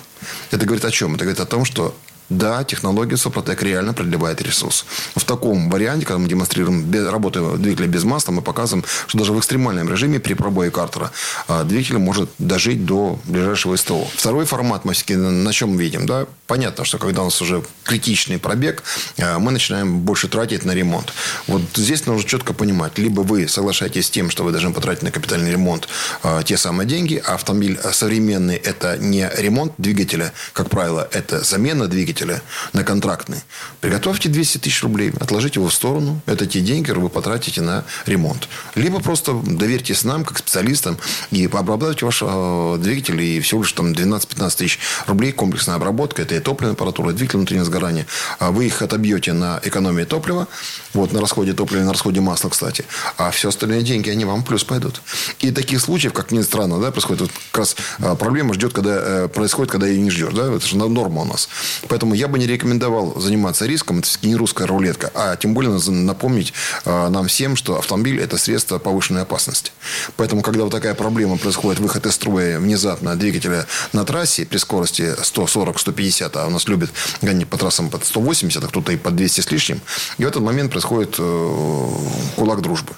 [0.50, 1.14] Это говорит о чем?
[1.14, 1.96] Это говорит о том, что
[2.28, 4.84] да, технология Супротек реально продлевает ресурс.
[5.14, 9.38] В таком варианте, когда мы демонстрируем работу двигателя без масла, мы показываем, что даже в
[9.38, 11.12] экстремальном режиме при пробое картера
[11.48, 14.06] а, двигатель может дожить до ближайшего СТО.
[14.16, 16.06] Второй формат мы все-таки на чем видим?
[16.06, 16.26] Да?
[16.46, 18.82] Понятно, что когда у нас уже критичный пробег,
[19.18, 21.12] а, мы начинаем больше тратить на ремонт.
[21.46, 25.10] Вот здесь нужно четко понимать, либо вы соглашаетесь с тем, что вы должны потратить на
[25.10, 25.88] капитальный ремонт
[26.22, 31.86] а, те самые деньги, а автомобиль современный– это не ремонт двигателя, как правило, это замена
[31.86, 33.42] двигателя, потребителя на контрактный,
[33.80, 36.20] приготовьте 200 тысяч рублей, отложите его в сторону.
[36.26, 38.48] Это те деньги, которые вы потратите на ремонт.
[38.74, 40.98] Либо просто доверьтесь нам, как специалистам,
[41.30, 46.22] и пообрабатывайте ваш э, двигатель, и всего лишь там 12-15 тысяч рублей комплексная обработка.
[46.22, 48.06] Это и топливная аппаратура, и двигатель внутреннего сгорания.
[48.38, 50.48] А вы их отобьете на экономии топлива,
[50.94, 52.84] вот на расходе топлива, на расходе масла, кстати.
[53.16, 55.02] А все остальные деньги, они вам плюс пойдут.
[55.40, 58.96] И таких случаев, как ни странно, да, происходит вот как раз а, проблема ждет, когда
[58.96, 60.32] э, происходит, когда ее не ждешь.
[60.32, 60.52] Да?
[60.54, 61.48] Это же норма у нас.
[61.88, 63.98] Поэтому Поэтому я бы не рекомендовал заниматься риском.
[63.98, 65.10] Это не русская рулетка.
[65.12, 66.52] А тем более напомнить
[66.84, 69.72] э, нам всем, что автомобиль– это средство повышенной опасности.
[70.16, 75.16] Поэтому, когда вот такая проблема происходит, выход из строя внезапно двигателя на трассе при скорости
[75.20, 76.90] 140-150, а у нас любят
[77.22, 79.80] гонять по трассам под 180, а кто-то и под 200 с лишним,
[80.18, 81.90] и в этот момент происходит э,
[82.36, 82.94] кулак дружбы.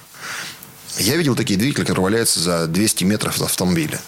[0.99, 3.99] Я видел такие двигатели, которые валяются за 200 метров от автомобиля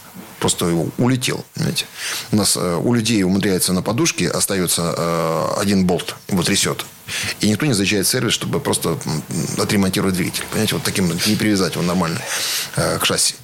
[0.42, 0.66] просто
[0.98, 1.46] улетел.
[1.54, 1.86] Понимаете?
[2.32, 6.86] У нас э, у людей умудряется на подушке остается э, один болт, его трясет.
[7.42, 8.98] И никто не заезжает в сервис, чтобы просто
[9.58, 10.44] отремонтировать двигатель.
[10.50, 12.20] Понимаете, вот таким не привязать его нормально
[12.76, 13.36] э, к шасси.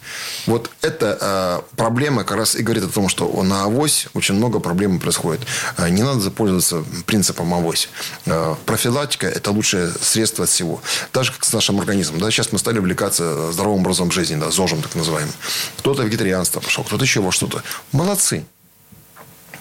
[0.46, 4.60] Вот эта э, проблема как раз и говорит о том, что на авось очень много
[4.60, 5.46] проблем происходит.
[5.78, 7.90] Э, не надо пользоваться принципом авось.
[8.26, 10.82] Э, профилактика– это лучшее средство от всего.
[11.12, 12.20] Так же, как с нашим организмом.
[12.20, 12.32] Да?
[12.32, 15.34] Сейчас мы стали увлекаться здоровым образом жизни, да, ЗОЖем так называемым.
[15.80, 17.64] Кто-то вегетарианство пошел, кто-то еще во что-то.
[17.92, 18.46] Молодцы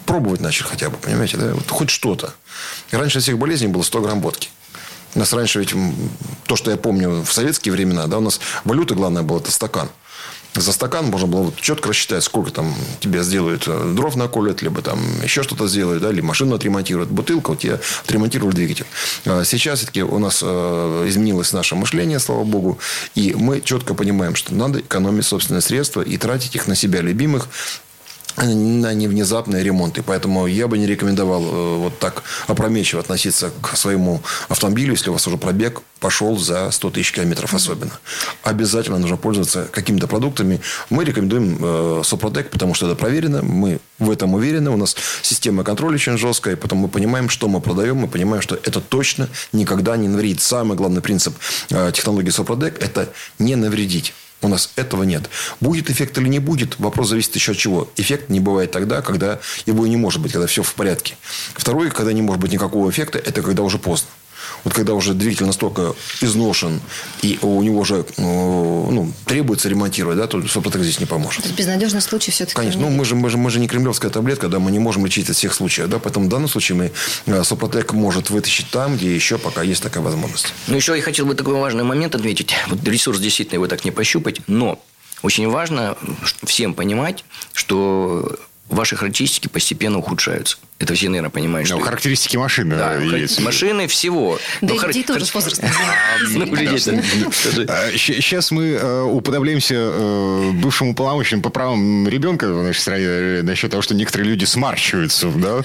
[0.06, 1.52] пробовать начали хотя бы, понимаете, да?
[1.52, 2.32] Вот хоть что-то.
[2.92, 4.48] Раньше всех болезней было 100 грамм водки.
[5.14, 5.74] У нас раньше ведь,
[6.44, 9.88] то, что я помню в советские времена, да, у нас валюта главная была, это стакан.
[10.57, 14.81] За стакан можно было вот четко рассчитать, сколько там тебе сделают э, дров наколят, либо
[14.81, 17.11] там еще что-то сделают, да, или машину отремонтируют.
[17.11, 18.87] Бутылка, вот я отремонтировал двигатель.
[19.27, 22.79] А сейчас все-таки у нас э, изменилось наше мышление, слава богу,
[23.14, 27.49] и мы четко понимаем, что надо экономить собственные средства и тратить их на себя любимых,
[28.37, 30.03] на невнезапные ремонты.
[30.03, 35.14] Поэтому я бы не рекомендовал э, вот так опрометчиво относиться к своему автомобилю, если у
[35.14, 37.92] вас уже пробег пошел за 100 тысяч километров особенно.
[38.42, 40.61] Обязательно нужно пользоваться какими-то продуктами.
[40.90, 43.42] Мы рекомендуем э, Сопротек, потому что это проверено.
[43.42, 44.70] Мы в этом уверены.
[44.70, 47.96] У нас система контроля очень жесткая, и потом мы понимаем, что мы продаем.
[47.96, 50.40] Мы понимаем, что это точно никогда не навредит.
[50.42, 51.35] Самый главный принцип
[51.70, 54.12] э, технологии Сопротек– это не навредить.
[54.42, 55.31] У нас этого нет.
[55.61, 57.90] Будет эффект или не будет, вопрос зависит еще от чего.
[57.96, 61.16] Эффект не бывает тогда, когда его не может быть, когда все в порядке.
[61.55, 64.09] Второе, когда не может быть никакого эффекта, это когда уже поздно.
[64.66, 66.81] Вот когда уже двигатель настолько изношен,
[67.22, 71.42] и у него уже э, ну, требуется ремонтировать, да, то Супротек здесь не поможет.
[71.42, 72.57] То есть безнадежный случай все-таки.
[72.57, 72.81] Конечно.
[72.81, 75.31] Ну, мы же, мы, же, мы же не кремлевская таблетка, да, мы не можем лечить
[75.31, 75.88] от всех случаев.
[75.88, 76.92] Да, поэтому в данном случае мы
[77.26, 80.52] э, Супротек может вытащить там, где еще пока есть такая возможность.
[80.66, 82.52] Ну, еще я хотел бы такой важный момент отметить.
[82.66, 84.83] Вот ресурс действительно его так не пощупать, но
[85.22, 85.96] очень важно
[86.42, 88.37] всем понимать, что
[88.68, 90.59] ваши характеристики постепенно ухудшаются.
[90.78, 91.70] Это все, наверное, понимают.
[91.70, 92.76] Ну, характеристики машины.
[92.76, 93.40] Да, есть.
[93.40, 94.38] машины всего.
[94.60, 95.70] Да, и людей тоже с возрастом.
[97.96, 103.70] Сейчас мы э, уподобляемся э, бывшему полномочным по правам ребенка в нашей стране э, насчет
[103.70, 105.28] того, что некоторые люди смарщиваются.
[105.28, 105.62] Да?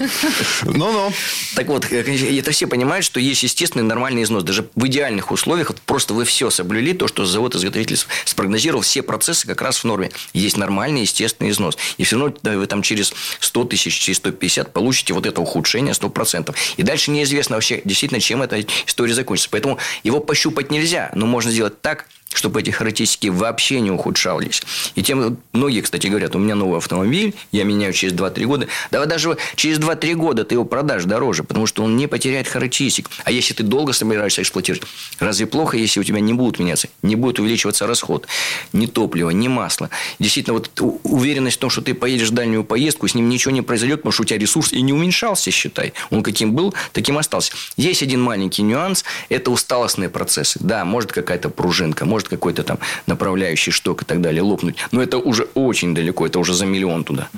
[0.62, 1.12] Ну-ну.
[1.56, 4.44] Так вот, это все понимают, что есть естественный нормальный износ.
[4.44, 9.60] Даже в идеальных условиях просто вы все соблюли, то, что завод-изготовитель спрогнозировал, все процессы как
[9.60, 10.10] раз в норме.
[10.32, 11.76] Есть нормальный естественный износ.
[11.98, 15.92] И все равно вы там через 100 тысяч, через 150 получите получите вот это ухудшение
[15.92, 16.54] 100%.
[16.76, 19.50] И дальше неизвестно вообще действительно, чем эта история закончится.
[19.50, 24.62] Поэтому его пощупать нельзя, но можно сделать так, чтобы эти характеристики вообще не ухудшались.
[24.94, 28.68] И тем многие, кстати, говорят, у меня новый автомобиль, я меняю через 2-3 года.
[28.90, 33.10] Да даже через 2-3 года ты его продашь дороже, потому что он не потеряет характеристик.
[33.24, 34.86] А если ты долго собираешься эксплуатировать,
[35.18, 38.26] разве плохо, если у тебя не будут меняться, не будет увеличиваться расход
[38.72, 39.90] ни топлива, ни масла.
[40.18, 40.70] Действительно, вот
[41.02, 44.12] уверенность в том, что ты поедешь в дальнюю поездку, с ним ничего не произойдет, потому
[44.12, 45.92] что у тебя ресурс и не уменьшался, считай.
[46.10, 47.52] Он каким был, таким остался.
[47.76, 50.58] Есть один маленький нюанс, это усталостные процессы.
[50.60, 54.76] Да, может какая-то пружинка, может какой-то там направляющий шток и так далее лопнуть.
[54.90, 57.28] Но это уже очень далеко, это уже за миллион туда.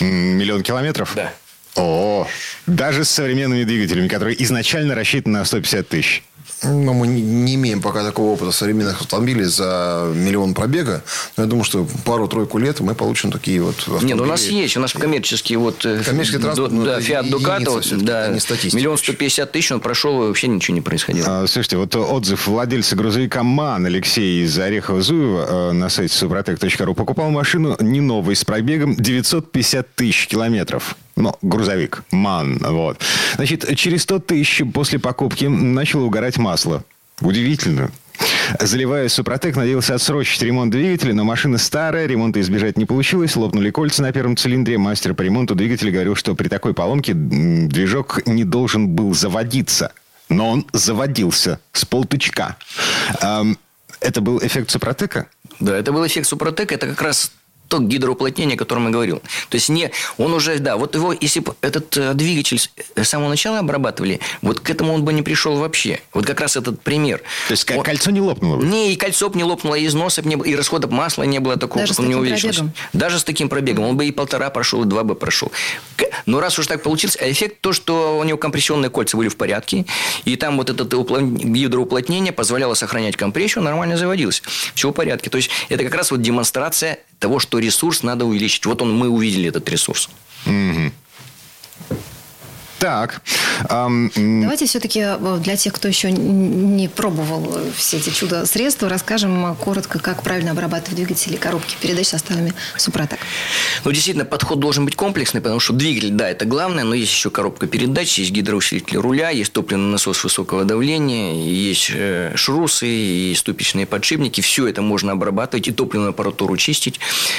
[0.00, 1.12] Миллион километров?
[1.14, 1.32] Да.
[1.74, 2.26] О,
[2.66, 6.22] даже с современными двигателями, которые изначально рассчитаны на 150 тысяч.
[6.62, 11.02] Но мы не имеем пока такого опыта современных автомобилей за миллион пробега.
[11.36, 14.08] Но я думаю, что пару-тройку лет мы получим такие вот автомобили.
[14.08, 14.76] Нет, ну у нас есть.
[14.76, 15.84] У нас коммерческие вот...
[15.84, 16.72] Э, коммерческий транспорт.
[16.72, 17.70] Ну, да, Ducato.
[17.70, 18.40] Вот, да, не
[18.76, 21.42] миллион сто пятьдесят тысяч он прошел, вообще ничего не происходило.
[21.42, 27.30] А, слушайте, вот отзыв владельца грузовика МАН Алексей из Орехова-Зуева э, на сайте suprotec.ru покупал
[27.30, 30.96] машину не новой с пробегом 950 тысяч километров.
[31.16, 33.00] Ну, грузовик, МАН, вот.
[33.36, 36.84] Значит, через 100 тысяч после покупки начало угорать масло.
[37.20, 37.90] Удивительно.
[38.60, 44.02] Заливая Супротек, надеялся отсрочить ремонт двигателя, но машина старая, ремонта избежать не получилось, лопнули кольца
[44.02, 44.78] на первом цилиндре.
[44.78, 49.92] Мастер по ремонту двигателя говорил, что при такой поломке движок не должен был заводиться.
[50.28, 52.56] Но он заводился с полтычка.
[54.00, 55.28] Это был эффект Супротека?
[55.60, 56.74] Да, это был эффект Супротека.
[56.74, 57.32] Это как раз
[57.72, 59.22] то гидроуплотнение, о котором я говорил.
[59.48, 63.30] То есть не, он уже, да, вот его, если бы этот э, двигатель с самого
[63.30, 66.00] начала обрабатывали, вот к этому он бы не пришел вообще.
[66.12, 67.22] Вот как раз этот пример.
[67.48, 68.66] То есть он, кольцо не лопнуло бы?
[68.66, 71.56] Не, и кольцо бы не лопнуло, и износов не было, и расходов масла не было
[71.56, 72.70] такого, Даже чтобы он не увеличился.
[72.92, 73.86] Даже с таким пробегом.
[73.86, 75.50] Он бы и полтора прошел, и два бы прошел.
[76.26, 79.38] Но раз уж так получилось, а эффект то, что у него компрессионные кольца были в
[79.38, 79.86] порядке,
[80.26, 84.42] и там вот это гидроуплотнение позволяло сохранять компрессию, нормально заводилось.
[84.74, 85.30] Все в порядке.
[85.30, 88.66] То есть это как раз вот демонстрация того, что ресурс надо увеличить.
[88.66, 90.10] Вот он, мы увидели этот ресурс.
[90.44, 90.92] Угу.
[92.82, 93.22] Так.
[93.68, 94.10] Um,
[94.42, 100.24] Давайте все-таки э, для тех, кто еще не пробовал все эти чудо-средства, расскажем коротко, как
[100.24, 103.20] правильно обрабатывать двигатели коробки передач составами Супротек.
[103.84, 107.30] Ну, действительно, подход должен быть комплексный, потому что двигатель, да, это главное, но есть еще
[107.30, 113.86] коробка передач, есть гидроусилитель руля, есть топливный насос высокого давления, есть э, шрусы, и ступичные
[113.86, 114.40] подшипники.
[114.40, 116.98] Все это можно обрабатывать и топливную аппаратуру чистить.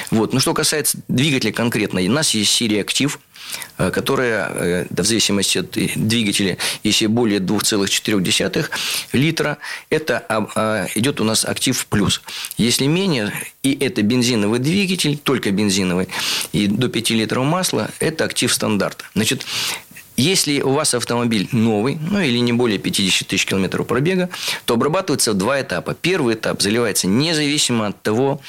[0.09, 0.31] Вот.
[0.31, 3.19] Но что касается двигателя конкретно, у нас есть серия «Актив»,
[3.77, 8.69] которая, э, в зависимости от двигателя, если более 2,4
[9.13, 9.57] литра,
[9.89, 12.21] это а, а, идет у нас актив плюс.
[12.57, 16.07] Если менее, и это бензиновый двигатель, только бензиновый,
[16.51, 19.03] и до 5 литров масла, это актив стандарт.
[19.15, 19.45] Значит,
[20.17, 24.29] если у вас автомобиль новый, ну или не более 50 тысяч километров пробега,
[24.65, 25.93] то обрабатывается в два этапа.
[25.93, 28.41] Первый этап заливается независимо от того,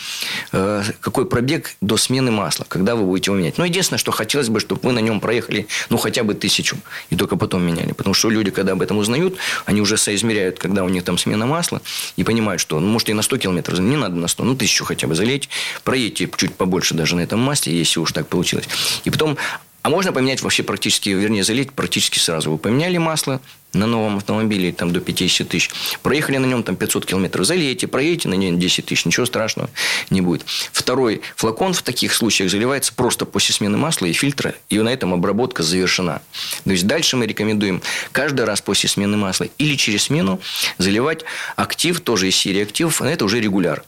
[0.53, 3.59] э, какой пробег до смены масла, когда вы будете его менять.
[3.59, 6.77] Но единственное, что хотелось бы, чтобы вы на нем проехали ну хотя бы тысячу,
[7.11, 7.92] и только потом меняли.
[7.92, 11.46] Потому что люди, когда об этом узнают, они уже соизмеряют, когда у них там смена
[11.46, 11.81] масла,
[12.16, 14.85] и понимают, что ну, может и на 100 километров, не надо на 100, ну тысячу
[14.85, 15.48] хотя бы залить,
[15.83, 18.68] проедьте чуть побольше даже на этом масле, если уж так получилось.
[19.05, 19.37] И потом
[19.85, 22.51] а можно поменять вообще практически, вернее, залить практически сразу.
[22.51, 23.42] Вы поменяли масло,
[23.75, 25.71] на новом автомобиле там, до 50 тысяч.
[26.03, 27.47] Проехали на нем там 500 километров.
[27.47, 29.05] Залейте, проедете на нем 10 тысяч.
[29.05, 29.69] Ничего страшного
[30.11, 30.45] не будет.
[30.73, 34.55] Второй флакон в таких случаях заливается просто после смены масла и фильтра.
[34.69, 36.23] И на этом обработка завершена.
[36.65, 37.83] То есть, дальше мы рекомендуем
[38.13, 40.41] каждый раз после смены масла или через смену
[40.79, 41.25] заливать
[41.57, 43.03] актив, тоже из серии активов.
[43.03, 43.85] А это уже регуляр.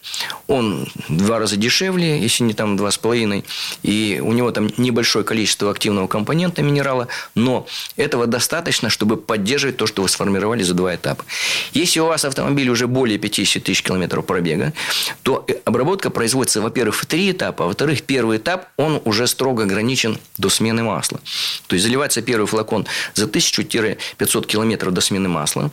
[0.46, 3.44] Он два раза дешевле, если не там два с половиной.
[3.82, 7.08] И у него там небольшое количество активного компонента минерала.
[7.34, 11.24] Но этого достаточно, чтобы поддерживать то, что вы сформировали за два этапа.
[11.72, 14.72] Если у вас автомобиль уже более 50 тысяч километров пробега,
[15.22, 19.64] то э, обработка производится, во-первых, в три этапа, а во-вторых, первый этап, он уже строго
[19.64, 21.20] ограничен до смены масла.
[21.66, 25.70] То есть, заливается первый флакон за 1000-500 километров до смены масла.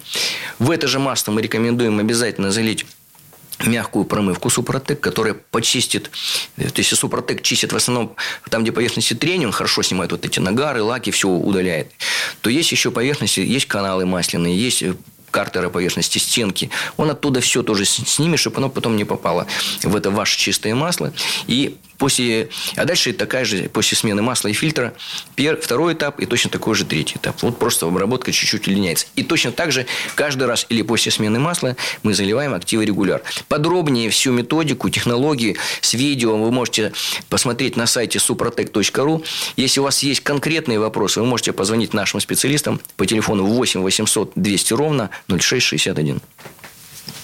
[0.60, 2.86] В это же масло мы рекомендуем обязательно залить
[3.66, 6.12] мягкую промывку Супротек, которая почистит,
[6.56, 8.16] то есть Супротек чистит в основном
[8.50, 11.92] там, где поверхности трения, он хорошо снимает вот эти нагары, лаки, все удаляет,
[12.42, 14.84] то есть еще поверхности, есть каналы масляные, есть
[15.34, 19.48] картера поверхности, стенки, он оттуда все тоже снимет, чтобы оно потом не попало
[19.82, 21.12] в это ваше чистое масло.
[21.48, 24.94] И После, а дальше такая же, после смены масла и фильтра,
[25.36, 27.42] пер, второй этап и точно такой же третий этап.
[27.42, 29.08] Вот просто обработка чуть-чуть удлиняется.
[29.16, 33.22] И точно так же каждый раз или после смены масла мы заливаем активы регуляр.
[33.48, 36.92] Подробнее всю методику, технологии с видео вы можете
[37.30, 39.24] посмотреть на сайте suprotec.ru.
[39.56, 44.34] Если у вас есть конкретные вопросы, вы можете позвонить нашим специалистам по телефону 8 800
[44.36, 46.20] 200 ровно 0661.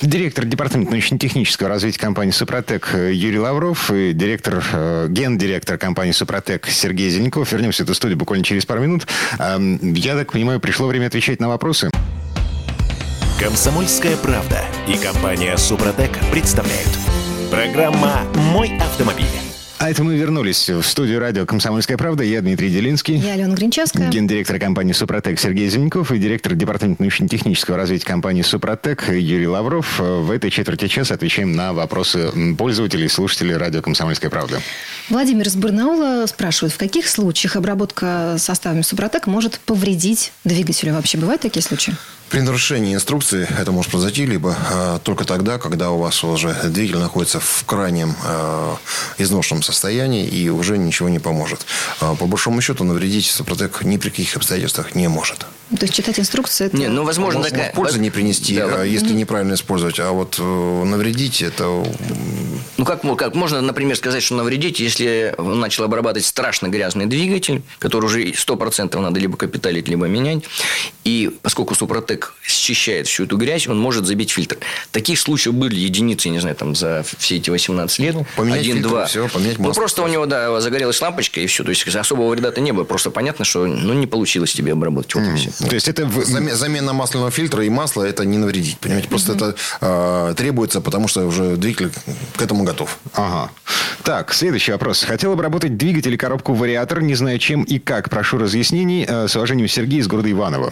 [0.01, 7.09] Директор департамента научно-технического развития компании «Супротек» Юрий Лавров и директор, э, гендиректор компании «Супротек» Сергей
[7.09, 7.51] Зеленков.
[7.51, 9.07] Вернемся в эту студию буквально через пару минут.
[9.39, 11.89] Эм, я так понимаю, пришло время отвечать на вопросы.
[13.39, 16.89] Комсомольская правда и компания «Супротек» представляют.
[17.51, 19.48] Программа «Мой автомобиль».
[19.79, 22.21] А это мы вернулись в студию радио «Комсомольская правда».
[22.21, 23.15] Я Дмитрий Делинский.
[23.15, 24.09] Я Алена Гринчевская.
[24.09, 29.99] Гендиректор компании «Супротек» Сергей Зеленков и директор департамента научно-технического развития компании «Супротек» Юрий Лавров.
[29.99, 34.59] В этой четверти часа отвечаем на вопросы пользователей и слушателей радио «Комсомольская правда».
[35.09, 40.93] Владимир из Барнаула спрашивает, в каких случаях обработка составами «Супротек» может повредить двигателю?
[40.93, 41.95] Вообще бывают такие случаи?
[42.29, 46.99] При нарушении инструкции это может произойти либо э, только тогда, когда у вас уже двигатель
[46.99, 48.75] находится в крайнем э,
[49.17, 51.65] изношенном состоянии и уже ничего не поможет.
[52.01, 55.47] Э, по большому счету навредить Супротек ни при каких обстоятельствах не может.
[55.77, 56.77] То есть читать инструкции это...
[56.77, 57.67] Не, ну, возможно, Может, такая...
[57.67, 59.99] может пользы не принести, Да, вот, если неправильно использовать.
[59.99, 61.85] А вот э, навредить это...
[62.77, 67.61] Ну, как, как можно, например, сказать, что навредить, если он начал обрабатывать страшно грязный двигатель,
[67.77, 70.43] который уже 100% надо либо капиталить, либо менять.
[71.03, 74.57] И поскольку Супротек счищает всю эту грязь, он может забить фильтр.
[74.91, 78.15] Таких случаев были единицы, не знаю, там за все эти 18 лет.
[78.15, 79.05] Ну, поменять фильтр, Один-два.
[79.05, 79.81] всё, поменять Ну, масло.
[79.81, 81.63] просто у него, да, загорелась лампочка, и все.
[81.63, 82.85] То есть, особого вреда-то не было.
[82.85, 85.13] Просто понятно, что ну, не получилось тебе обработать.
[85.13, 85.51] Вот и всё.
[85.67, 86.09] То есть это...
[86.55, 88.77] Замена масляного фильтра и масла это не навредить.
[88.79, 91.91] Понимаете, просто это э, требуется, потому что уже двигатель
[92.37, 92.97] к этому готов.
[93.13, 93.51] Ага.
[94.03, 95.03] Так, следующий вопрос.
[95.03, 98.09] Хотел обработать двигатель и коробку вариатор, не знаю чем и как.
[98.09, 99.05] Прошу разъяснений.
[99.07, 100.71] Э, С уважением, Сергей из города Иваново.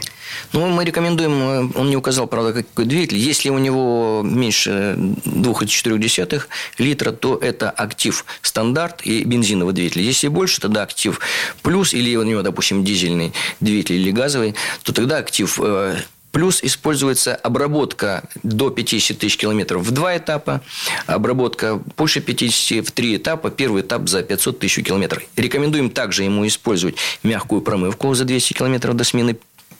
[0.53, 3.17] Ну, мы рекомендуем, э, он не указал, правда, какой двигатель.
[3.17, 6.43] Если у него меньше 2,4
[6.77, 10.01] литра, то это актив стандарт и бензиновый двигатель.
[10.01, 11.19] Если больше, тогда актив
[11.61, 15.97] плюс, или у него, допустим, дизельный двигатель или газовый, то тогда актив э,
[16.31, 20.61] Плюс используется обработка до 50 тысяч километров в два этапа,
[21.07, 25.23] обработка больше 50 в три этапа, первый этап за 500 тысяч километров.
[25.35, 29.37] Рекомендуем также ему использовать мягкую промывку за 200 километров до смены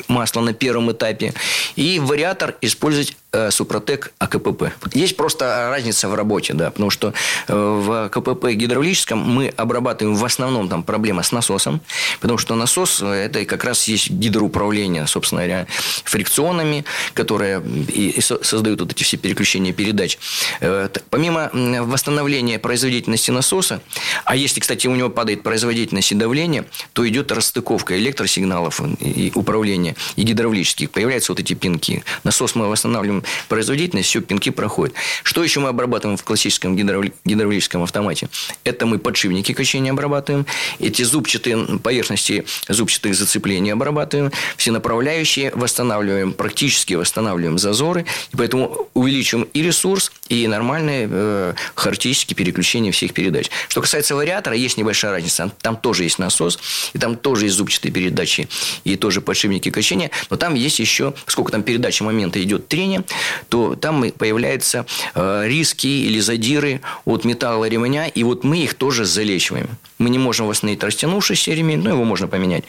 [0.07, 1.33] масла на первом этапе.
[1.75, 3.15] И вариатор использовать
[3.49, 4.71] Супротек АКПП.
[4.93, 7.13] Есть просто разница в работе, да, потому что
[7.47, 11.81] э, в КПП гидравлическом мы обрабатываем в основном там проблема с насосом,
[12.21, 15.67] потому что насос э, это как раз есть гидроуправление, собственно говоря,
[16.05, 20.17] фрикционами, которые и, и со- создают вот эти все переключения передач.
[20.61, 21.49] Э, помимо
[21.83, 23.81] восстановления производительности насоса,
[24.23, 29.95] а если, кстати, у него падает производительность и давление, то идет расстыковка электросигналов и управления
[30.15, 30.91] и гидравлических.
[30.91, 32.03] Появляются вот эти пинки.
[32.23, 33.16] Насос мы восстанавливаем
[33.49, 34.95] производительность, все, пинки проходят.
[35.23, 38.29] Что еще мы обрабатываем в классическом гидравли- гидравлическом автомате?
[38.63, 40.45] Это мы подшипники качения обрабатываем,
[40.79, 49.47] эти зубчатые поверхности зубчатых зацеплений обрабатываем, все направляющие восстанавливаем, практически восстанавливаем зазоры, и поэтому увеличиваем
[49.53, 53.49] и ресурс, и нормальные э, характеристики переключения всех передач.
[53.69, 55.51] Что касается вариатора, есть небольшая разница.
[55.61, 56.59] Там тоже есть насос,
[56.93, 58.47] и там тоже есть зубчатые передачи,
[58.83, 63.03] и тоже подшипники качения, но там есть еще, сколько там передачи момента идет трение,
[63.49, 64.85] то там появляются
[65.15, 69.69] э, риски или задиры от металла ремня, и вот мы их тоже залечиваем.
[69.97, 72.63] Мы не можем восстановить растянувшийся ремень, но его можно поменять.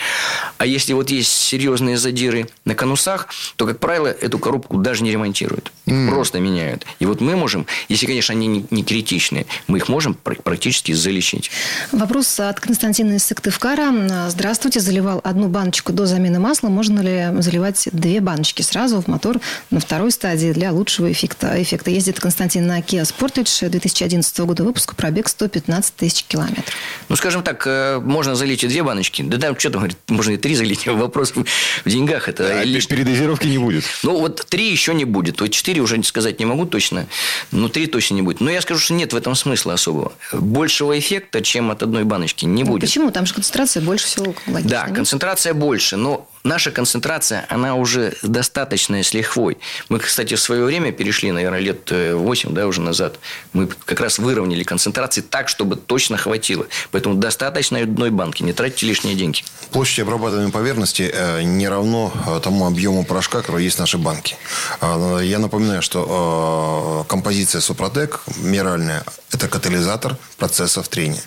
[0.57, 5.11] А если вот есть серьезные задиры на конусах, то, как правило, эту коробку даже не
[5.11, 5.72] ремонтируют.
[5.87, 6.87] Их просто меняют.
[6.99, 10.93] И вот мы можем, если, конечно, они не, не критичные, мы их можем пр- практически
[10.93, 11.51] залечить.
[11.93, 14.29] Вопрос от Константина из Сыктывкара.
[14.29, 16.68] Здравствуйте, заливал одну баночку до замены масла.
[16.68, 21.61] Можно ли заливать две баночки сразу в мотор на второй стадии для лучшего эффекта?
[21.61, 21.91] эффекта?
[21.91, 26.74] Ездит Константин на Kia Sportage 2011 года выпуска, пробег 115 тысяч километров.
[27.09, 29.23] Ну, скажем так, э, можно залить и две баночки.
[29.23, 30.87] Да там, что там, говорит, можно и три залить.
[30.87, 31.45] Вопрос в
[31.85, 32.29] в деньгах.
[32.29, 33.85] Это А лишь- передозировки не будет.
[34.03, 35.41] Ну, вот три еще не будет.
[35.41, 37.07] Вот четыре уже сказать не могу точно.
[37.53, 38.41] Но три точно не будет.
[38.41, 40.12] Но я скажу, что нет в этом смысла особого.
[40.33, 42.83] Большего эффекта, чем от одной баночки, не Ну, будет.
[42.89, 43.11] Почему?
[43.11, 44.35] Там же концентрация больше всего.
[44.47, 44.97] логично, Да, нет?
[44.97, 49.59] концентрация больше, но наша концентрация, она уже достаточная с лихвой.
[49.89, 53.18] Мы, кстати, в свое время перешли, наверное, лет 8 да, уже назад.
[53.53, 56.66] Мы как раз выровняли концентрации так, чтобы точно хватило.
[56.91, 59.43] Поэтому достаточно одной банки, не тратьте лишние деньги.
[59.70, 64.36] Площадь обрабатываемой поверхности э, не равно э, тому объему порошка, который есть в нашей банке.
[64.80, 71.22] Я напоминаю, что э, композиция Супротек минеральная– это катализатор процессов трения.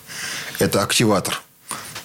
[0.59, 1.41] Это активатор.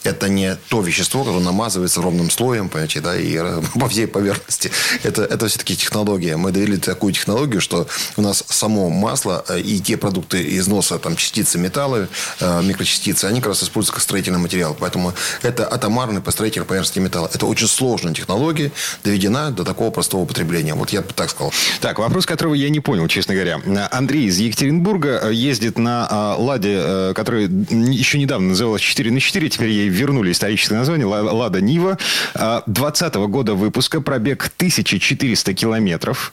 [0.07, 3.39] Это не то вещество, которое намазывается ровным слоем, понимаете, да, и
[3.81, 4.71] по всей поверхности.
[5.03, 6.37] Это, это все-таки технология.
[6.37, 7.87] Мы довели такую технологию, что
[8.17, 12.09] у нас само масло э, и те продукты износа, там, частицы металла,
[12.41, 14.77] э, микрочастицы, они как раз используются как строительный материал.
[14.79, 17.31] Поэтому это атомарный построитель поверхности металла.
[17.33, 18.73] Это очень сложная технология,
[19.05, 20.75] доведена до такого простого употребления.
[20.75, 21.53] Вот я бы так сказал.
[21.81, 23.61] Так, вопрос, которого я не понял, честно говоря.
[23.91, 29.21] Андрей из Екатеринбурга э, ездит на э, «Ладе», э, которая еще недавно называлась 4 на
[29.21, 31.99] 4, теперь ей вернули историческое название, «Лада Нива».
[32.35, 36.33] 2020 года выпуска, пробег 1400 километров.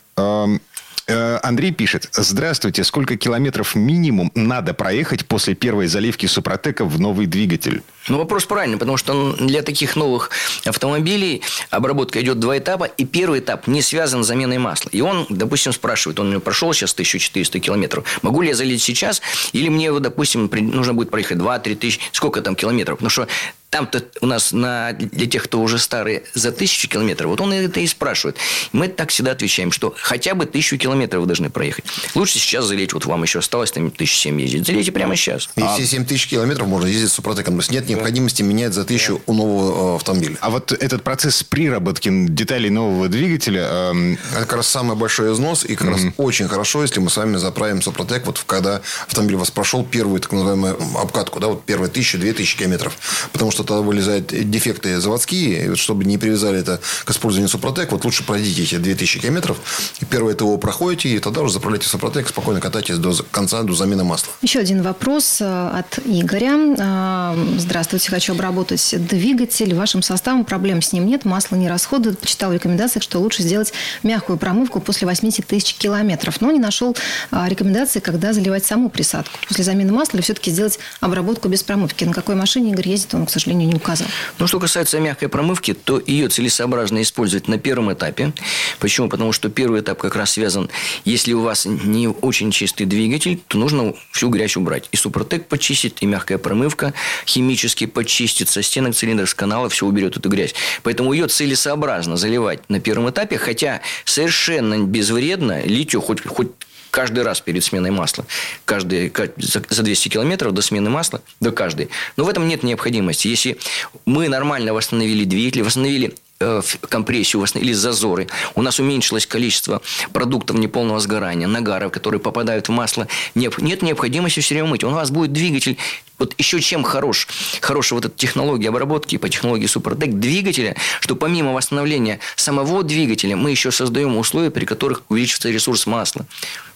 [1.05, 2.09] Э, Андрей пишет.
[2.13, 2.83] Здравствуйте.
[2.83, 7.83] Сколько километров минимум надо проехать после первой заливки Супротека в новый двигатель?
[8.07, 10.29] Ну, вопрос правильный, потому что для таких новых
[10.65, 14.89] автомобилей обработка идет два этапа, и первый этап не связан с заменой масла.
[14.89, 19.21] И он, допустим, спрашивает, он прошел сейчас 1400 километров, могу ли я залить сейчас,
[19.53, 22.97] или мне, допустим, нужно будет проехать 2-3 тысячи, сколько там километров?
[22.97, 23.27] Потому что
[23.73, 27.79] там-то у нас на, для тех, кто уже старый, за тысячу километров, вот он это
[27.79, 28.37] и спрашивает.
[28.71, 31.83] Мы так всегда отвечаем, что хотя бы тысячу километров вы должны проехать.
[32.13, 34.67] Лучше сейчас залить, вот вам еще осталось там тысячу семь ездить.
[34.67, 35.49] Залейте прямо сейчас.
[35.55, 35.73] И а...
[35.73, 37.55] все семь тысяч километров можно ездить с Супротеком.
[37.55, 40.37] То есть нет необходимости менять за тысячу у нового э, автомобиля.
[40.41, 43.63] А вот этот процесс приработки деталей нового двигателя...
[43.63, 44.19] Эм...
[44.33, 45.65] Это как раз самый большой износ.
[45.65, 46.05] И как mm-hmm.
[46.05, 49.83] раз очень хорошо, если мы с вами заправим Супротек, вот когда автомобиль у вас прошел
[49.83, 52.95] первую так называемую обкатку, да, вот первые тысячу, две тысячи километров.
[53.31, 55.75] Потому что тогда вылезают дефекты заводские.
[55.75, 59.57] Чтобы не привязали это к использованию Супротек, вот лучше пройдите эти 2000 километров.
[59.99, 64.03] И первое ТО проходите, и тогда уже заправляйте Супротек, спокойно катайтесь до конца, до замены
[64.03, 64.31] масла.
[64.41, 66.75] Еще один вопрос э, от Игоря.
[66.77, 69.73] Э, здравствуйте, хочу обработать двигатель.
[69.73, 72.19] Вашим составом проблем с ним нет, масло не расходует.
[72.19, 76.41] Почитал в рекомендациях, что лучше сделать мягкую промывку после 80 тысяч километров.
[76.41, 76.95] Но не нашел
[77.31, 79.37] э, рекомендации, когда заливать саму присадку.
[79.47, 82.03] После замены масла или все-таки сделать обработку без промывки.
[82.03, 84.07] На какой машине Игорь ездит, он, к сожалению, не указал.
[84.39, 88.33] Ну, что касается мягкой промывки, то ее целесообразно использовать на первом этапе.
[88.79, 89.09] Почему?
[89.09, 90.69] Потому что первый этап как раз связан,
[91.05, 94.89] если у вас не очень чистый двигатель, то нужно всю грязь убрать.
[94.91, 96.93] И Супротек почистит, и мягкая промывка
[97.25, 100.53] химически почистит со стенок цилиндров, с канала, все уберет эту грязь.
[100.83, 106.51] Поэтому ее целесообразно заливать на первом этапе, хотя совершенно безвредно литью хоть, хоть
[106.93, 108.23] каждый раз перед сменой масла.
[108.65, 111.89] Каждый, за 200 километров до смены масла, до каждой.
[112.17, 113.27] Но в этом нет необходимости.
[113.27, 113.57] Если
[114.05, 118.27] мы нормально восстановили двигатель, восстановили э, компрессию или зазоры.
[118.53, 119.81] У нас уменьшилось количество
[120.13, 123.07] продуктов неполного сгорания, нагаров, которые попадают в масло.
[123.33, 124.83] Нет необходимости все время мыть.
[124.83, 125.79] У нас будет двигатель
[126.23, 127.27] вот еще чем хорош,
[127.61, 133.51] хорошая вот эта технология обработки по технологии Супротек двигателя, что помимо восстановления самого двигателя мы
[133.51, 136.25] еще создаем условия, при которых увеличивается ресурс масла.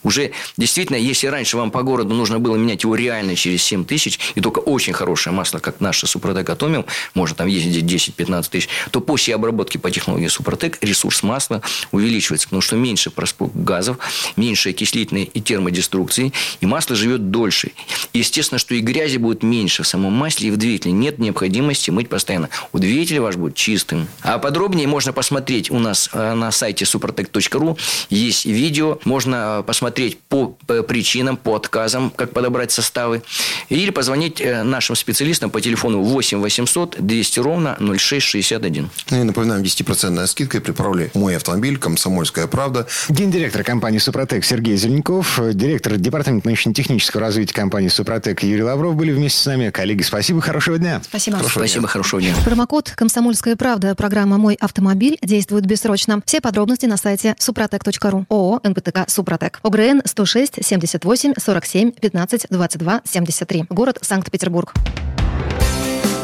[0.03, 4.19] Уже действительно, если раньше вам по городу нужно было менять его реально через 7 тысяч,
[4.35, 9.01] и только очень хорошее масло, как наше Супротек Атомиум, можно там ездить 10-15 тысяч, то
[9.01, 13.97] после обработки по технологии Супротек ресурс масла увеличивается, потому что меньше проспук газов,
[14.35, 16.31] меньше окислительной и термодеструкции,
[16.61, 17.71] и масло живет дольше.
[18.13, 20.93] И естественно, что и грязи будет меньше в самом масле и в двигателе.
[20.93, 22.49] Нет необходимости мыть постоянно.
[22.73, 24.07] У двигателя ваш будет чистым.
[24.21, 27.77] А подробнее можно посмотреть у нас э, на сайте suprotec.ru.
[28.09, 28.99] Есть видео.
[29.03, 30.57] Можно э, посмотреть по
[30.87, 33.21] причинам, по отказам, как подобрать составы.
[33.69, 38.89] Или позвонить э, нашим специалистам по телефону 8 800 200 ровно 0661.
[39.11, 42.87] Ну и напоминаем, 10% скидкой при правле «Мой автомобиль», «Комсомольская правда».
[43.09, 49.39] Гендиректор компании «Супротек» Сергей Зеленков, директор департамента научно-технического развития компании «Супротек» Юрий Лавров были вместе
[49.39, 49.69] с нами.
[49.69, 51.01] Коллеги, спасибо, хорошего дня.
[51.03, 51.37] Спасибо.
[51.37, 51.89] Хорошего спасибо, дня.
[51.89, 52.33] хорошего дня.
[52.45, 56.21] Промокод «Комсомольская правда» программа «Мой автомобиль» действует бессрочно.
[56.25, 58.25] Все подробности на сайте супротек.ру.
[58.29, 59.59] ООО «НПТК Супротек».
[59.63, 63.65] ОГРН 106 78 47 15 22 73.
[63.69, 64.73] Город Санкт-Петербург.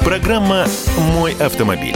[0.03, 0.67] Программа
[0.97, 1.95] «Мой автомобиль».